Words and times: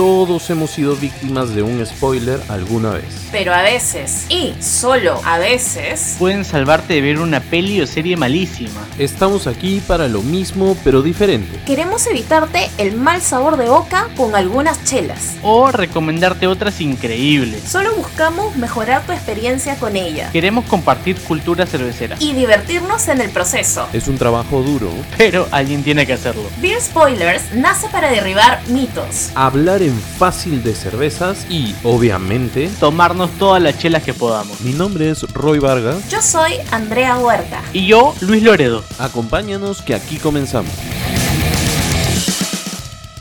todos 0.00 0.48
hemos 0.48 0.70
sido 0.70 0.96
víctimas 0.96 1.54
de 1.54 1.60
un 1.60 1.84
spoiler 1.84 2.40
alguna 2.48 2.92
vez. 2.92 3.04
Pero 3.30 3.52
a 3.52 3.60
veces, 3.60 4.24
y 4.30 4.54
solo 4.58 5.20
a 5.26 5.36
veces, 5.36 6.16
pueden 6.18 6.46
salvarte 6.46 6.94
de 6.94 7.02
ver 7.02 7.18
una 7.18 7.40
peli 7.40 7.82
o 7.82 7.86
serie 7.86 8.16
malísima. 8.16 8.80
Estamos 8.98 9.46
aquí 9.46 9.82
para 9.86 10.08
lo 10.08 10.22
mismo 10.22 10.74
pero 10.84 11.02
diferente. 11.02 11.60
Queremos 11.66 12.06
evitarte 12.06 12.70
el 12.78 12.96
mal 12.96 13.20
sabor 13.20 13.58
de 13.58 13.68
boca 13.68 14.08
con 14.16 14.34
algunas 14.34 14.82
chelas. 14.84 15.36
O 15.42 15.70
recomendarte 15.70 16.46
otras 16.46 16.80
increíbles. 16.80 17.62
Solo 17.64 17.94
buscamos 17.94 18.56
mejorar 18.56 19.04
tu 19.04 19.12
experiencia 19.12 19.76
con 19.76 19.96
ella. 19.96 20.30
Queremos 20.32 20.64
compartir 20.64 21.16
cultura 21.16 21.66
cervecera. 21.66 22.16
Y 22.20 22.32
divertirnos 22.32 23.06
en 23.08 23.20
el 23.20 23.28
proceso. 23.28 23.86
Es 23.92 24.08
un 24.08 24.16
trabajo 24.16 24.62
duro. 24.62 24.88
Pero 25.18 25.46
alguien 25.50 25.84
tiene 25.84 26.06
que 26.06 26.14
hacerlo. 26.14 26.44
Beer 26.62 26.80
Spoilers 26.80 27.52
nace 27.52 27.86
para 27.90 28.10
derribar 28.10 28.62
mitos. 28.68 29.28
Hablar 29.34 29.82
en 29.82 29.89
fácil 29.94 30.62
de 30.62 30.74
cervezas 30.74 31.46
y, 31.50 31.74
obviamente, 31.84 32.70
tomarnos 32.80 33.30
todas 33.38 33.62
las 33.62 33.78
chelas 33.78 34.02
que 34.02 34.14
podamos. 34.14 34.60
Mi 34.60 34.72
nombre 34.72 35.10
es 35.10 35.22
Roy 35.32 35.58
Vargas. 35.58 36.08
Yo 36.10 36.20
soy 36.22 36.52
Andrea 36.70 37.18
Huerta. 37.18 37.62
Y 37.72 37.86
yo, 37.86 38.14
Luis 38.20 38.42
Loredo. 38.42 38.84
Acompáñanos 38.98 39.82
que 39.82 39.94
aquí 39.94 40.16
comenzamos. 40.16 40.72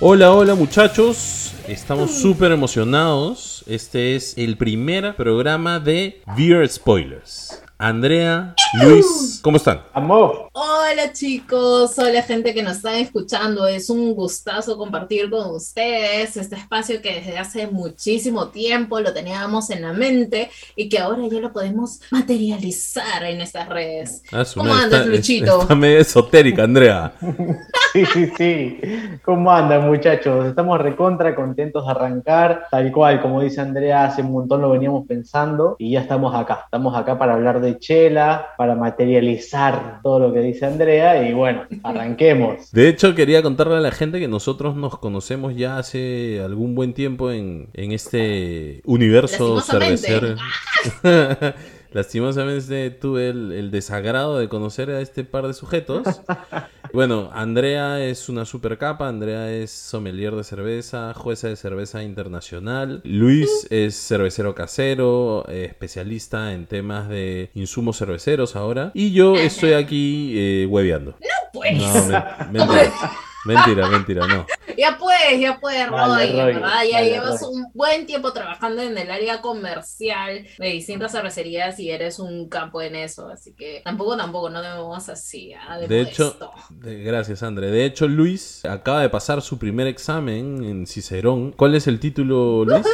Hola, 0.01 0.31
hola 0.31 0.55
muchachos. 0.55 1.51
Estamos 1.67 2.11
súper 2.11 2.51
emocionados. 2.51 3.63
Este 3.67 4.15
es 4.15 4.37
el 4.37 4.57
primer 4.57 5.15
programa 5.15 5.79
de 5.79 6.21
Beer 6.35 6.67
Spoilers. 6.67 7.61
Andrea, 7.81 8.55
Luis, 8.83 9.39
¿cómo 9.41 9.55
están? 9.55 9.79
Amor. 9.93 10.49
Hola 10.51 11.13
chicos, 11.13 11.97
hola 11.97 12.21
gente 12.23 12.53
que 12.53 12.61
nos 12.61 12.75
está 12.75 12.99
escuchando. 12.99 13.65
Es 13.67 13.89
un 13.89 14.13
gustazo 14.15 14.77
compartir 14.77 15.29
con 15.29 15.51
ustedes 15.51 16.35
este 16.35 16.57
espacio 16.57 17.01
que 17.01 17.21
desde 17.21 17.37
hace 17.37 17.67
muchísimo 17.67 18.49
tiempo 18.49 18.99
lo 18.99 19.13
teníamos 19.13 19.69
en 19.69 19.83
la 19.83 19.93
mente 19.93 20.49
y 20.75 20.89
que 20.89 20.99
ahora 20.99 21.25
ya 21.31 21.39
lo 21.39 21.53
podemos 21.53 22.01
materializar 22.11 23.23
en 23.23 23.39
estas 23.39 23.69
redes. 23.69 24.23
Ah, 24.33 24.43
¿Cómo 24.53 24.73
andas, 24.73 25.07
Luchito? 25.07 25.61
Está 25.61 25.75
medio 25.75 25.99
esotérica, 25.99 26.63
Andrea. 26.63 27.13
sí, 27.93 28.05
sí, 28.07 28.29
sí. 28.37 28.81
¿Cómo 29.23 29.49
andan, 29.53 29.87
muchachos? 29.87 30.47
Estamos 30.47 30.81
recontra 30.81 31.33
contentos 31.33 31.85
de 31.85 31.91
arrancar. 31.91 32.67
Tal 32.69 32.91
cual, 32.91 33.21
como 33.21 33.39
dice 33.39 33.61
Andrea, 33.61 34.03
hace 34.03 34.21
un 34.21 34.33
montón 34.33 34.61
lo 34.61 34.69
veníamos 34.69 35.07
pensando 35.07 35.77
y 35.79 35.91
ya 35.91 36.01
estamos 36.01 36.35
acá. 36.35 36.63
Estamos 36.65 36.93
acá 36.97 37.17
para 37.17 37.35
hablar 37.35 37.61
de 37.61 37.68
chela, 37.77 38.53
para 38.57 38.75
materializar 38.75 39.99
todo 40.01 40.19
lo 40.19 40.33
que 40.33 40.39
dice 40.39 40.65
Andrea 40.65 41.27
y 41.27 41.33
bueno, 41.33 41.63
arranquemos. 41.83 42.71
De 42.71 42.89
hecho, 42.89 43.13
quería 43.13 43.43
contarle 43.43 43.75
a 43.75 43.81
la 43.81 43.91
gente 43.91 44.19
que 44.19 44.27
nosotros 44.27 44.75
nos 44.75 44.97
conocemos 44.97 45.55
ya 45.55 45.77
hace 45.77 46.41
algún 46.43 46.73
buen 46.73 46.93
tiempo 46.93 47.31
en, 47.31 47.69
en 47.73 47.91
este 47.91 48.81
universo 48.85 49.61
cervecero. 49.61 50.35
Lastimosamente 51.91 52.91
tuve 52.91 53.29
el, 53.29 53.51
el, 53.51 53.71
desagrado 53.71 54.37
de 54.37 54.47
conocer 54.47 54.89
a 54.91 55.01
este 55.01 55.23
par 55.23 55.47
de 55.47 55.53
sujetos. 55.53 56.21
Bueno, 56.91 57.29
Andrea 57.33 58.03
es 58.03 58.29
una 58.29 58.45
super 58.45 58.79
capa, 58.79 59.07
Andrea 59.07 59.51
es 59.51 59.69
sommelier 59.69 60.33
de 60.33 60.43
cerveza, 60.43 61.13
jueza 61.13 61.47
de 61.47 61.55
cerveza 61.55 62.01
internacional, 62.01 63.01
Luis 63.03 63.67
es 63.69 63.95
cervecero 63.95 64.55
casero, 64.55 65.45
eh, 65.49 65.65
especialista 65.65 66.51
en 66.51 66.65
temas 66.65 67.07
de 67.07 67.51
insumos 67.53 67.99
cerveceros 67.99 68.55
ahora, 68.55 68.91
y 68.95 69.11
yo 69.11 69.35
estoy 69.35 69.73
aquí 69.73 70.33
eh, 70.35 70.67
hueveando. 70.67 71.11
No 71.11 71.51
pues. 71.53 71.77
No, 71.77 72.05
me, 72.51 72.59
mentira. 72.59 72.91
Mentira, 73.45 73.87
mentira, 73.87 74.27
no. 74.27 74.45
Ya 74.77 74.97
puedes, 74.97 75.41
ya 75.41 75.59
puedes, 75.59 75.89
Roy, 75.89 76.31
¿verdad? 76.31 76.83
Ya 76.89 77.01
llevas 77.01 77.41
un 77.41 77.65
buen 77.73 78.05
tiempo 78.05 78.31
trabajando 78.31 78.81
en 78.81 78.97
el 78.97 79.11
área 79.11 79.41
comercial 79.41 80.47
de 80.57 80.67
distintas 80.67 81.11
cervecerías 81.11 81.77
y 81.81 81.89
eres 81.89 82.17
un 82.17 82.47
campo 82.47 82.81
en 82.81 82.95
eso, 82.95 83.27
así 83.27 83.53
que 83.53 83.81
tampoco, 83.83 84.15
tampoco, 84.15 84.49
no 84.49 84.61
debemos 84.61 85.09
así. 85.09 85.51
¿ah? 85.53 85.79
De, 85.79 85.87
de 85.89 85.99
hecho, 85.99 86.37
de, 86.69 87.03
gracias, 87.03 87.43
André. 87.43 87.71
De 87.71 87.83
hecho, 87.83 88.07
Luis 88.07 88.63
acaba 88.63 89.01
de 89.01 89.09
pasar 89.09 89.41
su 89.41 89.59
primer 89.59 89.87
examen 89.87 90.63
en 90.63 90.87
Cicerón. 90.87 91.51
¿Cuál 91.51 91.75
es 91.75 91.87
el 91.87 91.99
título, 91.99 92.63
Luis? 92.63 92.85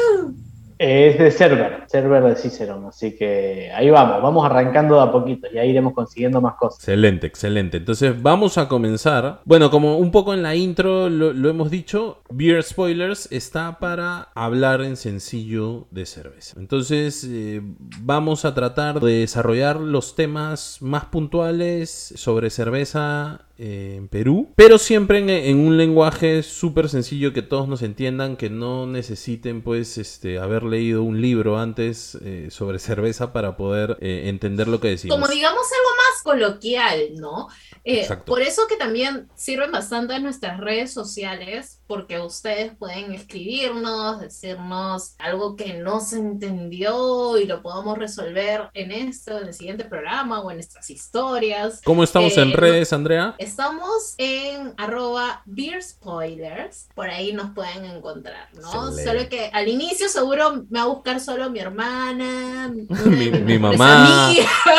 Es 0.78 1.18
de 1.18 1.32
server, 1.32 1.84
server 1.88 2.24
de 2.24 2.36
Cicerón, 2.36 2.86
así 2.86 3.16
que 3.16 3.72
ahí 3.74 3.90
vamos, 3.90 4.22
vamos 4.22 4.46
arrancando 4.46 4.96
de 4.96 5.04
a 5.04 5.12
poquito, 5.12 5.48
ya 5.54 5.64
iremos 5.64 5.94
consiguiendo 5.94 6.42
más 6.42 6.56
cosas. 6.56 6.80
Excelente, 6.80 7.28
excelente. 7.28 7.78
Entonces 7.78 8.22
vamos 8.22 8.58
a 8.58 8.68
comenzar. 8.68 9.42
Bueno, 9.46 9.72
como 9.72 9.98
un 9.98 10.12
poco 10.12 10.34
en 10.34 10.44
la 10.44 10.56
intro 10.56 11.10
lo, 11.10 11.32
lo 11.32 11.50
hemos 11.50 11.72
dicho, 11.72 12.22
Beer 12.30 12.62
Spoilers 12.62 13.32
está 13.32 13.80
para 13.80 14.30
hablar 14.36 14.82
en 14.82 14.98
sencillo 14.98 15.88
de 15.92 16.06
cerveza. 16.06 16.60
Entonces 16.60 17.26
eh, 17.30 17.62
vamos 18.02 18.44
a 18.44 18.54
tratar 18.54 19.00
de 19.00 19.20
desarrollar 19.20 19.80
los 19.80 20.16
temas 20.16 20.80
más 20.82 21.06
puntuales 21.06 22.14
sobre 22.16 22.50
cerveza 22.50 23.46
en 23.58 24.08
Perú, 24.08 24.50
pero 24.56 24.78
siempre 24.78 25.20
en, 25.20 25.30
en 25.30 25.58
un 25.58 25.78
lenguaje 25.78 26.44
súper 26.44 26.90
sencillo 26.90 27.34
que 27.34 27.42
todos 27.42 27.68
nos 27.68 27.82
entiendan, 27.82 28.36
que 28.36 28.50
no 28.50 28.86
necesiten 28.88 29.62
pues 29.62 29.98
este 29.98 30.40
haber 30.40 30.64
leído 30.64 31.04
un 31.04 31.22
libro 31.22 31.58
antes 31.58 32.18
eh, 32.24 32.48
sobre 32.52 32.80
cerveza 32.80 33.34
para 33.34 33.58
poder 33.58 33.98
eh, 34.02 34.24
entender 34.26 34.68
lo 34.68 34.80
que 34.80 34.90
decimos. 34.90 35.16
Como 35.16 35.28
digamos 35.28 35.66
algo 35.72 35.90
más 35.98 36.24
coloquial, 36.24 37.16
¿no? 37.16 37.48
Eh, 37.84 38.08
por 38.26 38.42
eso 38.42 38.64
que 38.68 38.78
también 38.78 39.30
sirven 39.36 39.72
bastante 39.72 40.20
nuestras 40.20 40.60
redes 40.60 40.92
sociales, 40.92 41.82
porque 41.88 42.20
ustedes 42.20 42.74
pueden 42.76 43.14
escribirnos, 43.14 44.20
decirnos 44.20 45.16
algo 45.20 45.56
que 45.56 45.74
no 45.74 46.00
se 46.00 46.18
entendió 46.18 47.38
y 47.38 47.46
lo 47.46 47.62
podamos 47.62 47.98
resolver 47.98 48.70
en 48.74 48.92
esto, 48.92 49.40
en 49.40 49.48
el 49.48 49.54
siguiente 49.54 49.86
programa 49.86 50.42
o 50.42 50.52
en 50.52 50.58
nuestras 50.58 50.90
historias. 50.90 51.82
¿Cómo 51.84 52.04
estamos 52.04 52.38
en 52.38 52.54
redes, 52.54 52.94
Andrea? 52.94 53.36
Estamos 53.38 54.16
en 54.18 54.74
arroba 54.78 55.42
beer 55.46 55.82
spoilers, 55.82 56.90
por 56.96 57.10
ahí 57.10 57.34
nos 57.34 57.52
pueden 57.52 57.86
encontrar, 57.86 58.50
¿no? 58.54 58.90
Excelente. 58.90 59.04
Solo 59.04 59.30
que 59.30 59.50
al 59.54 59.68
inicio 59.68 60.10
seguro 60.10 60.66
me 60.70 60.80
va 60.80 60.86
a 60.86 60.88
buscar 60.88 61.20
solo 61.20 61.50
mi 61.50 61.60
hermana, 61.60 62.68
mi, 62.74 62.88
mi, 63.10 63.32
mi 63.32 63.60
mamá. 63.60 64.32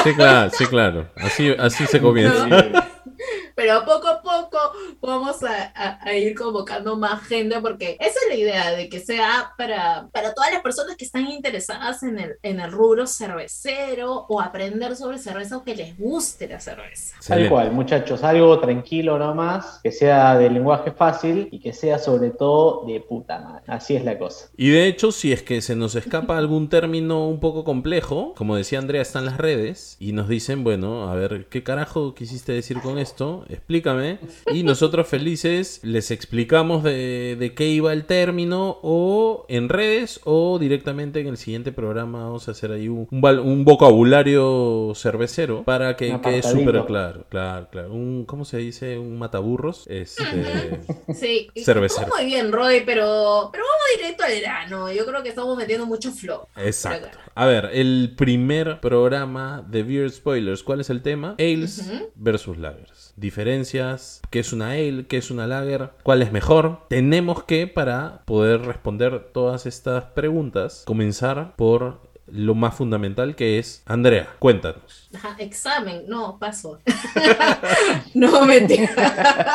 Sí, 0.02 0.14
claro, 0.14 0.50
sí, 0.56 0.66
claro. 0.66 1.10
Así, 1.16 1.50
así 1.58 1.86
se 1.86 2.00
comienza. 2.00 2.46
No. 2.46 2.95
Pero 3.66 3.84
poco 3.84 4.06
a 4.06 4.22
poco 4.22 4.58
vamos 5.00 5.42
a, 5.42 5.72
a, 5.74 5.98
a, 6.00 6.14
ir 6.14 6.36
convocando 6.36 6.96
más 6.96 7.24
gente 7.24 7.60
porque 7.60 7.96
esa 7.98 8.10
es 8.22 8.28
la 8.28 8.34
idea 8.36 8.70
de 8.70 8.88
que 8.88 9.00
sea 9.00 9.50
para, 9.58 10.08
para 10.12 10.32
todas 10.34 10.52
las 10.52 10.62
personas 10.62 10.94
que 10.94 11.04
están 11.04 11.26
interesadas 11.26 12.04
en 12.04 12.16
el, 12.20 12.36
en 12.44 12.60
el 12.60 12.70
rubro 12.70 13.08
cervecero 13.08 14.24
o 14.28 14.40
aprender 14.40 14.94
sobre 14.94 15.18
cerveza 15.18 15.56
o 15.56 15.64
que 15.64 15.74
les 15.74 15.98
guste 15.98 16.46
la 16.46 16.60
cerveza. 16.60 17.16
Tal 17.26 17.48
cual, 17.48 17.72
muchachos, 17.72 18.22
algo 18.22 18.60
tranquilo 18.60 19.18
nomás, 19.18 19.80
que 19.82 19.90
sea 19.90 20.38
de 20.38 20.48
lenguaje 20.48 20.92
fácil 20.92 21.48
y 21.50 21.58
que 21.58 21.72
sea 21.72 21.98
sobre 21.98 22.30
todo 22.30 22.84
de 22.86 23.00
puta 23.00 23.40
madre. 23.40 23.64
Así 23.66 23.96
es 23.96 24.04
la 24.04 24.16
cosa. 24.16 24.48
Y 24.56 24.70
de 24.70 24.86
hecho, 24.86 25.10
si 25.10 25.32
es 25.32 25.42
que 25.42 25.60
se 25.60 25.74
nos 25.74 25.96
escapa 25.96 26.38
algún 26.38 26.68
término 26.68 27.26
un 27.26 27.40
poco 27.40 27.64
complejo, 27.64 28.32
como 28.36 28.54
decía 28.54 28.78
Andrea, 28.78 29.02
están 29.02 29.24
las 29.24 29.38
redes 29.38 29.96
y 29.98 30.12
nos 30.12 30.28
dicen, 30.28 30.62
bueno, 30.62 31.10
a 31.10 31.16
ver, 31.16 31.46
¿qué 31.50 31.64
carajo 31.64 32.14
quisiste 32.14 32.52
decir 32.52 32.80
con 32.80 33.00
esto? 33.00 33.44
Explícame. 33.56 34.18
Y 34.52 34.62
nosotros 34.62 35.08
felices 35.08 35.80
les 35.82 36.10
explicamos 36.10 36.82
de, 36.82 37.36
de, 37.38 37.54
qué 37.54 37.68
iba 37.68 37.92
el 37.92 38.04
término 38.04 38.78
o 38.82 39.44
en 39.48 39.68
redes 39.68 40.20
o 40.24 40.58
directamente 40.58 41.20
en 41.20 41.28
el 41.28 41.36
siguiente 41.36 41.72
programa 41.72 42.24
vamos 42.24 42.48
a 42.48 42.52
hacer 42.52 42.72
ahí 42.72 42.88
un, 42.88 43.08
un, 43.10 43.38
un 43.38 43.64
vocabulario 43.64 44.92
cervecero 44.94 45.64
para 45.64 45.96
que 45.96 46.20
quede 46.20 46.42
súper 46.42 46.84
claro, 46.86 47.24
claro, 47.28 47.68
claro. 47.70 47.92
Un, 47.92 48.24
¿Cómo 48.26 48.44
se 48.44 48.58
dice? 48.58 48.98
Un 48.98 49.18
mataburros. 49.18 49.86
Este, 49.88 50.24
sí, 51.14 51.50
cervecero. 51.56 52.08
Muy 52.14 52.26
bien, 52.26 52.52
Roy, 52.52 52.82
pero, 52.84 53.48
pero 53.52 53.64
vamos 53.64 53.86
directo 53.96 54.24
al 54.24 54.40
grano. 54.40 54.92
Yo 54.92 55.06
creo 55.06 55.22
que 55.22 55.30
estamos 55.30 55.56
metiendo 55.56 55.86
mucho 55.86 56.12
flow. 56.12 56.46
Exacto. 56.56 57.18
A 57.34 57.46
ver, 57.46 57.70
el 57.72 58.14
primer 58.16 58.80
programa 58.80 59.64
de 59.68 59.82
Beer 59.82 60.10
Spoilers, 60.10 60.62
¿cuál 60.62 60.80
es 60.80 60.90
el 60.90 61.02
tema? 61.02 61.34
Ales 61.38 61.78
uh 61.78 61.92
-huh. 61.92 62.08
versus 62.14 62.56
lagers 62.58 63.06
diferencias, 63.46 64.22
qué 64.30 64.40
es 64.40 64.52
una 64.52 64.70
ale, 64.70 65.06
qué 65.06 65.18
es 65.18 65.30
una 65.30 65.46
lager, 65.46 65.90
cuál 66.02 66.20
es 66.20 66.32
mejor. 66.32 66.80
Tenemos 66.88 67.44
que, 67.44 67.68
para 67.68 68.22
poder 68.24 68.62
responder 68.62 69.30
todas 69.32 69.66
estas 69.66 70.04
preguntas, 70.04 70.82
comenzar 70.84 71.54
por 71.54 72.00
lo 72.26 72.56
más 72.56 72.74
fundamental 72.74 73.36
que 73.36 73.60
es, 73.60 73.84
Andrea, 73.86 74.34
cuéntanos. 74.40 75.08
Ajá, 75.14 75.36
examen, 75.38 76.06
no, 76.08 76.40
paso. 76.40 76.80
no, 78.14 78.44
mentira. 78.46 78.90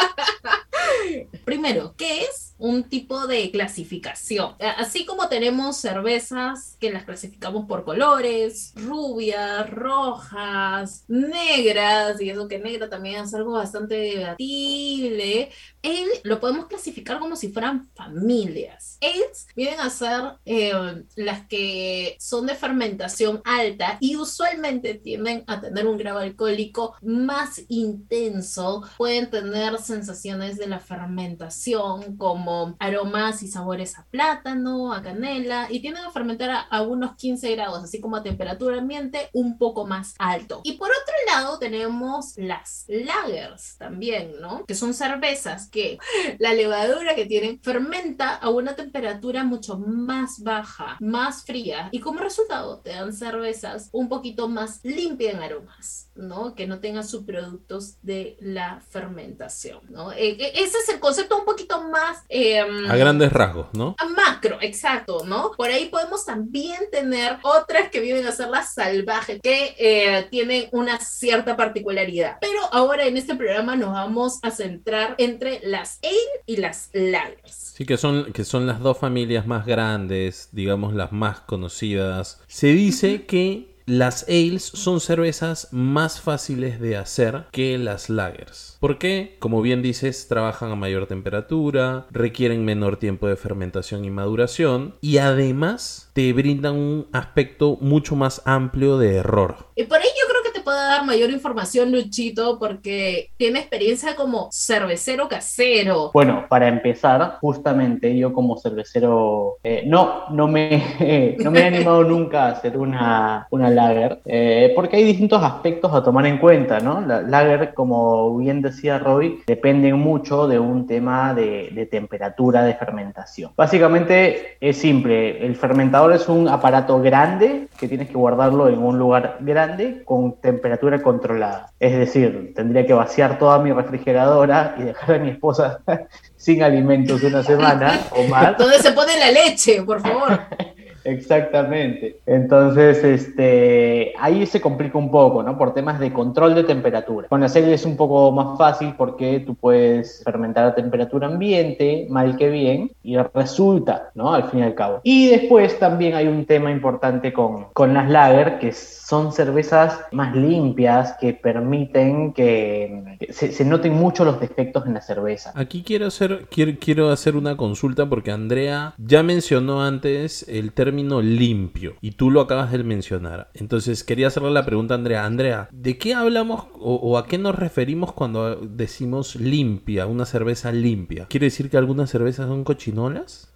Primero, 1.44 1.94
¿qué 1.98 2.22
es 2.22 2.51
un 2.62 2.84
tipo 2.84 3.28
de 3.28 3.52
clasificación? 3.52 4.56
Así 4.78 5.06
como 5.06 5.28
tenemos 5.28 5.78
cervezas 5.78 6.78
que 6.80 6.92
las 6.92 7.04
clasificamos 7.04 7.66
por 7.66 7.84
colores, 7.84 8.74
rubias, 8.76 9.70
rojas, 9.70 11.04
negras, 11.08 12.22
y 12.22 12.30
eso 12.30 12.48
que 12.48 12.60
negra 12.60 12.90
también 12.90 13.24
es 13.24 13.34
algo 13.34 13.54
bastante 13.54 13.96
debatible, 13.96 15.50
Ale 15.84 16.22
lo 16.24 16.40
podemos 16.40 16.68
clasificar 16.68 17.20
como 17.20 17.36
si 17.36 17.52
fueran 17.52 17.90
familias. 17.96 19.00
Ales 19.02 19.48
vienen 19.56 19.80
a 19.80 19.90
ser 19.90 20.22
eh, 20.46 21.04
las 21.16 21.48
que 21.48 22.16
son 22.20 22.46
de 22.46 22.56
fermentación 22.56 23.42
alta 23.44 23.98
y 24.00 24.16
usualmente 24.16 24.94
tienden 24.94 25.44
a 25.48 25.60
tener 25.60 25.88
un 25.88 25.98
grado 25.98 26.20
alcohólico 26.20 26.96
más 27.02 27.62
intenso. 27.68 28.84
Pueden 28.98 29.32
tener 29.32 29.80
sensaciones 29.80 30.58
de 30.58 30.68
la 30.68 30.80
fermentación 30.80 32.16
como 32.18 32.51
aromas 32.80 33.44
y 33.44 33.48
sabores 33.48 33.98
a 33.98 34.06
plátano, 34.06 34.94
a 34.94 35.02
canela 35.02 35.68
y 35.70 35.80
tienden 35.80 36.04
a 36.04 36.12
fermentar 36.12 36.50
a, 36.50 36.62
a 36.62 36.82
unos 36.82 37.16
15 37.16 37.56
grados, 37.56 37.84
así 37.84 38.00
como 38.00 38.16
a 38.16 38.24
temperatura 38.24 38.78
ambiente 38.78 39.30
un 39.34 39.58
poco 39.58 39.86
más 39.86 40.16
alto. 40.18 40.62
Y 40.64 40.74
por 40.74 40.90
otro 40.90 41.16
lado 41.28 41.60
tenemos 41.60 42.34
las 42.38 42.86
lagers 42.88 43.78
también, 43.78 44.34
¿no? 44.40 44.66
Que 44.66 44.76
son 44.76 44.94
cervezas 44.94 45.70
que 45.70 45.98
la 46.40 46.54
levadura 46.54 47.16
que 47.16 47.26
tienen 47.26 47.60
fermenta 47.62 48.36
a 48.36 48.50
una 48.50 48.76
temperatura 48.76 49.44
mucho 49.44 49.78
más 49.78 50.44
baja, 50.44 50.98
más 51.00 51.44
fría 51.44 51.90
y 51.92 52.00
como 52.00 52.20
resultado 52.20 52.80
te 52.80 52.92
dan 52.92 53.14
cervezas 53.14 53.90
un 53.92 54.10
poquito 54.10 54.48
más 54.48 54.80
limpias 54.84 55.34
en 55.34 55.42
aromas, 55.42 56.10
¿no? 56.16 56.56
Que 56.56 56.68
no 56.68 56.80
tengan 56.80 57.08
subproductos 57.08 58.02
de 58.02 58.38
la 58.40 58.82
fermentación, 58.90 59.82
¿no? 59.90 60.12
E, 60.12 60.30
e, 60.32 60.64
ese 60.64 60.78
es 60.78 60.90
el 60.90 61.00
concepto 61.00 61.38
un 61.38 61.46
poquito 61.46 61.84
más... 61.90 62.20
Em, 62.42 62.90
a 62.90 62.96
grandes 62.96 63.32
rasgos, 63.32 63.68
¿no? 63.74 63.96
A 64.00 64.06
macro, 64.06 64.58
exacto, 64.62 65.24
¿no? 65.26 65.52
Por 65.56 65.70
ahí 65.70 65.90
podemos 65.90 66.26
también 66.26 66.80
tener 66.92 67.38
otras 67.44 67.90
que 67.92 68.00
vienen 68.00 68.26
a 68.26 68.32
ser 68.32 68.50
las 68.50 68.74
salvajes, 68.74 69.40
que 69.42 69.76
eh, 69.78 70.28
tienen 70.32 70.68
una 70.72 71.00
cierta 71.00 71.56
particularidad. 71.56 72.38
Pero 72.42 72.60
ahora 72.72 73.06
en 73.06 73.18
este 73.18 73.36
programa 73.36 73.76
nos 73.76 73.92
vamos 73.94 74.40
a 74.42 74.50
centrar 74.50 75.14
entre 75.20 75.60
las 75.64 76.00
ale 76.02 76.44
y 76.48 76.58
las 76.58 76.90
lagers. 76.94 77.74
Sí, 77.76 77.86
que 77.86 77.98
son, 77.98 78.34
que 78.34 78.44
son 78.44 78.66
las 78.66 78.80
dos 78.80 78.98
familias 78.98 79.46
más 79.46 79.66
grandes, 79.66 80.50
digamos 80.52 80.94
las 80.96 81.12
más 81.12 81.42
conocidas. 81.42 82.42
Se 82.48 82.68
dice 82.68 83.26
que 83.26 83.71
las 83.86 84.24
ales 84.28 84.64
son 84.64 85.00
cervezas 85.00 85.68
más 85.72 86.22
fáciles 86.22 86.80
de 86.80 86.98
hacer 86.98 87.46
que 87.52 87.78
las 87.78 88.10
lagers. 88.10 88.78
Porque, 88.80 89.38
como 89.40 89.62
bien 89.62 89.82
dices, 89.82 90.28
trabajan 90.28 90.72
a 90.72 90.76
mayor 90.76 91.08
temperatura, 91.08 92.06
requieren 92.12 92.66
menor 92.66 92.98
tiempo 92.98 93.28
de 93.28 93.36
fermentación 93.36 94.06
y 94.06 94.10
maduración 94.10 94.96
y 95.02 95.18
además 95.18 96.10
te 96.14 96.34
brindan 96.34 96.76
un 96.76 97.08
aspecto 97.12 97.78
mucho 97.82 98.16
más 98.16 98.42
amplio 98.46 98.98
de 98.98 99.16
error. 99.16 99.68
Y 99.76 99.84
por 99.84 100.00
ello 100.00 100.10
creo 100.30 100.44
que 100.44 100.52
te 100.52 100.64
pueda 100.64 100.86
dar 100.88 101.06
mayor 101.06 101.30
información 101.32 101.92
Luchito 101.92 102.60
porque 102.60 103.32
tiene 103.38 103.60
experiencia 103.60 104.16
como 104.16 104.50
cervecero 104.52 105.28
casero. 105.28 106.12
Bueno, 106.14 106.46
para 106.50 106.68
empezar, 106.68 107.38
justamente 107.42 108.16
yo 108.18 108.34
como 108.34 108.58
cervecero 108.58 109.58
eh, 109.64 109.84
no, 109.86 110.30
no 110.30 110.48
me, 110.48 111.36
no 111.40 111.52
me 111.52 111.62
he 111.62 111.66
animado 111.66 112.04
nunca 112.04 112.46
a 112.46 112.52
hacer 112.52 112.78
una, 112.78 113.48
una 113.50 113.70
lager 113.76 114.22
eh, 114.26 114.72
porque 114.76 114.98
hay 114.98 115.04
distintos 115.04 115.44
aspectos 115.44 115.94
a 115.94 116.04
tomar 116.04 116.26
en 116.26 116.38
cuenta, 116.38 116.80
¿no? 116.80 117.02
La 117.02 117.22
lager, 117.22 117.74
como 117.74 118.38
bien 118.38 118.62
decía 118.62 119.00
Roy, 119.00 119.42
depende 119.48 119.94
mucho 119.94 120.48
de 120.48 120.60
un 120.60 120.88
tema 120.88 121.34
de, 121.34 121.70
de 121.72 121.86
temperatura 121.86 122.64
de 122.64 122.74
fermentación. 122.76 123.52
Básicamente 123.56 124.58
es 124.60 124.78
simple, 124.78 125.46
el 125.46 125.56
fermentador 125.56 126.14
es 126.14 126.28
un 126.30 126.48
aparato 126.48 127.02
grande 127.02 127.68
que 127.80 127.88
tienes 127.88 128.08
que 128.08 128.16
guardarlo 128.16 128.70
en 128.70 128.80
un 128.80 129.00
lugar 129.00 129.38
grande 129.40 130.04
con 130.06 130.40
temperatura 130.40 131.02
controlada. 131.02 131.72
Es 131.80 131.98
decir, 131.98 132.54
tendría 132.56 132.86
que 132.86 132.94
vaciar 132.94 133.40
toda 133.40 133.60
mi 133.60 133.72
refrigeradora 133.72 134.76
y 134.78 134.84
dejar 134.84 135.16
a 135.16 135.20
mi 135.20 135.32
esposa 135.32 135.80
sin 136.36 136.64
alimentos 136.64 137.24
una 137.24 137.44
semana 137.44 138.00
o 138.12 138.24
más. 138.28 138.58
¿Dónde 138.58 138.80
se 138.80 138.92
pone 138.92 139.18
la 139.18 139.32
leche, 139.32 139.82
por 139.84 140.02
favor? 140.02 140.40
Exactamente. 141.04 142.18
Entonces, 142.26 143.04
este, 143.04 144.14
ahí 144.20 144.46
se 144.46 144.62
complica 144.62 144.98
un 144.98 145.12
poco, 145.12 145.44
¿no? 145.44 145.58
Por 145.58 145.74
temas 145.74 146.00
de 146.00 146.14
control 146.14 146.56
de 146.56 146.64
temperatura. 146.64 147.28
Con 147.28 147.42
la 147.42 147.50
serie 147.50 147.74
es 147.74 147.86
un 147.86 147.98
poco 147.98 148.32
más 148.32 148.58
fácil 148.58 148.94
porque 148.98 149.40
tú 149.40 149.56
puedes 149.56 150.24
fermentar 150.24 150.66
a 150.66 150.76
temperatura 150.76 151.28
ambiente, 151.28 152.08
mal 152.10 152.38
que 152.38 152.50
bien, 152.50 152.92
y 153.04 153.18
resulta, 153.18 154.12
¿no? 154.16 154.34
Al 154.34 154.50
fin 154.50 154.62
y 154.62 154.64
al 154.64 154.76
cabo. 154.76 155.00
Y 155.04 155.30
después 155.30 155.78
también 155.80 156.16
hay 156.16 156.28
un 156.28 156.46
tema 156.46 156.72
importante 156.72 157.34
con, 157.34 157.66
con 157.74 157.94
las 157.94 158.10
lager, 158.10 158.60
que 158.60 158.72
son 159.12 159.32
cervezas 159.32 160.02
más 160.12 160.36
limpias, 160.36 161.16
que 161.20 161.34
permiten 161.34 162.34
que 162.34 163.18
se, 163.32 163.52
se 163.52 163.66
noten 163.66 163.94
mucho 163.94 164.24
los 164.24 164.40
defectos 164.40 164.86
en 164.86 164.94
la 164.94 165.02
cerveza. 165.02 165.52
Aquí 165.56 165.84
quiero 165.84 166.08
hacer, 166.08 166.48
quiero, 166.52 166.74
quiero 166.80 167.10
hacer 167.10 167.36
una 167.36 167.58
consulta 167.58 168.08
porque 168.08 168.32
Andrea 168.32 168.94
ya 168.98 169.24
mencionó 169.24 169.84
antes 169.84 170.46
el 170.48 170.74
término 170.74 170.92
término 170.92 171.22
limpio 171.22 171.96
y 172.02 172.12
tú 172.12 172.30
lo 172.32 172.42
acabas 172.42 172.72
de 172.72 172.84
mencionar. 172.84 173.50
Entonces 173.54 174.04
quería 174.04 174.28
hacerle 174.28 174.52
la 174.52 174.66
pregunta 174.66 174.94
a 174.96 174.98
Andrea. 174.98 175.24
Andrea, 175.24 175.70
¿de 175.72 175.98
qué 175.98 176.14
hablamos 176.14 176.66
o, 176.74 177.18
a 177.18 177.28
qué 177.28 177.38
nos 177.38 177.56
referimos 177.56 178.12
cuando 178.12 178.58
decimos 178.58 179.38
limpia, 179.38 180.06
una 180.08 180.26
cerveza 180.26 180.72
limpia? 180.74 181.28
¿Quiere 181.30 181.46
decir 181.46 181.70
que 181.70 181.78
algunas 181.78 182.10
cervezas 182.10 182.48
son 182.48 182.66
cochinolas? 182.66 183.52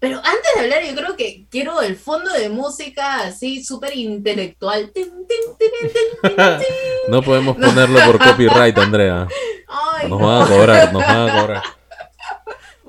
pero 0.00 0.18
antes 0.18 0.54
de 0.54 0.60
hablar 0.60 0.82
yo 0.84 0.94
creo 0.94 1.16
que 1.16 1.46
quiero 1.50 1.80
el 1.80 1.96
fondo 1.96 2.30
de 2.32 2.50
música 2.50 2.77
así 3.00 3.62
súper 3.62 3.96
intelectual. 3.96 4.90
no 7.08 7.22
podemos 7.22 7.56
ponerlo 7.56 8.00
por 8.06 8.18
copyright, 8.18 8.76
Andrea. 8.78 9.28
nos 10.08 10.20
van 10.20 10.42
a 10.42 10.46
cobrar, 10.46 10.92
nos 10.92 11.02
van 11.06 11.28
a 11.28 11.40
cobrar. 11.40 11.62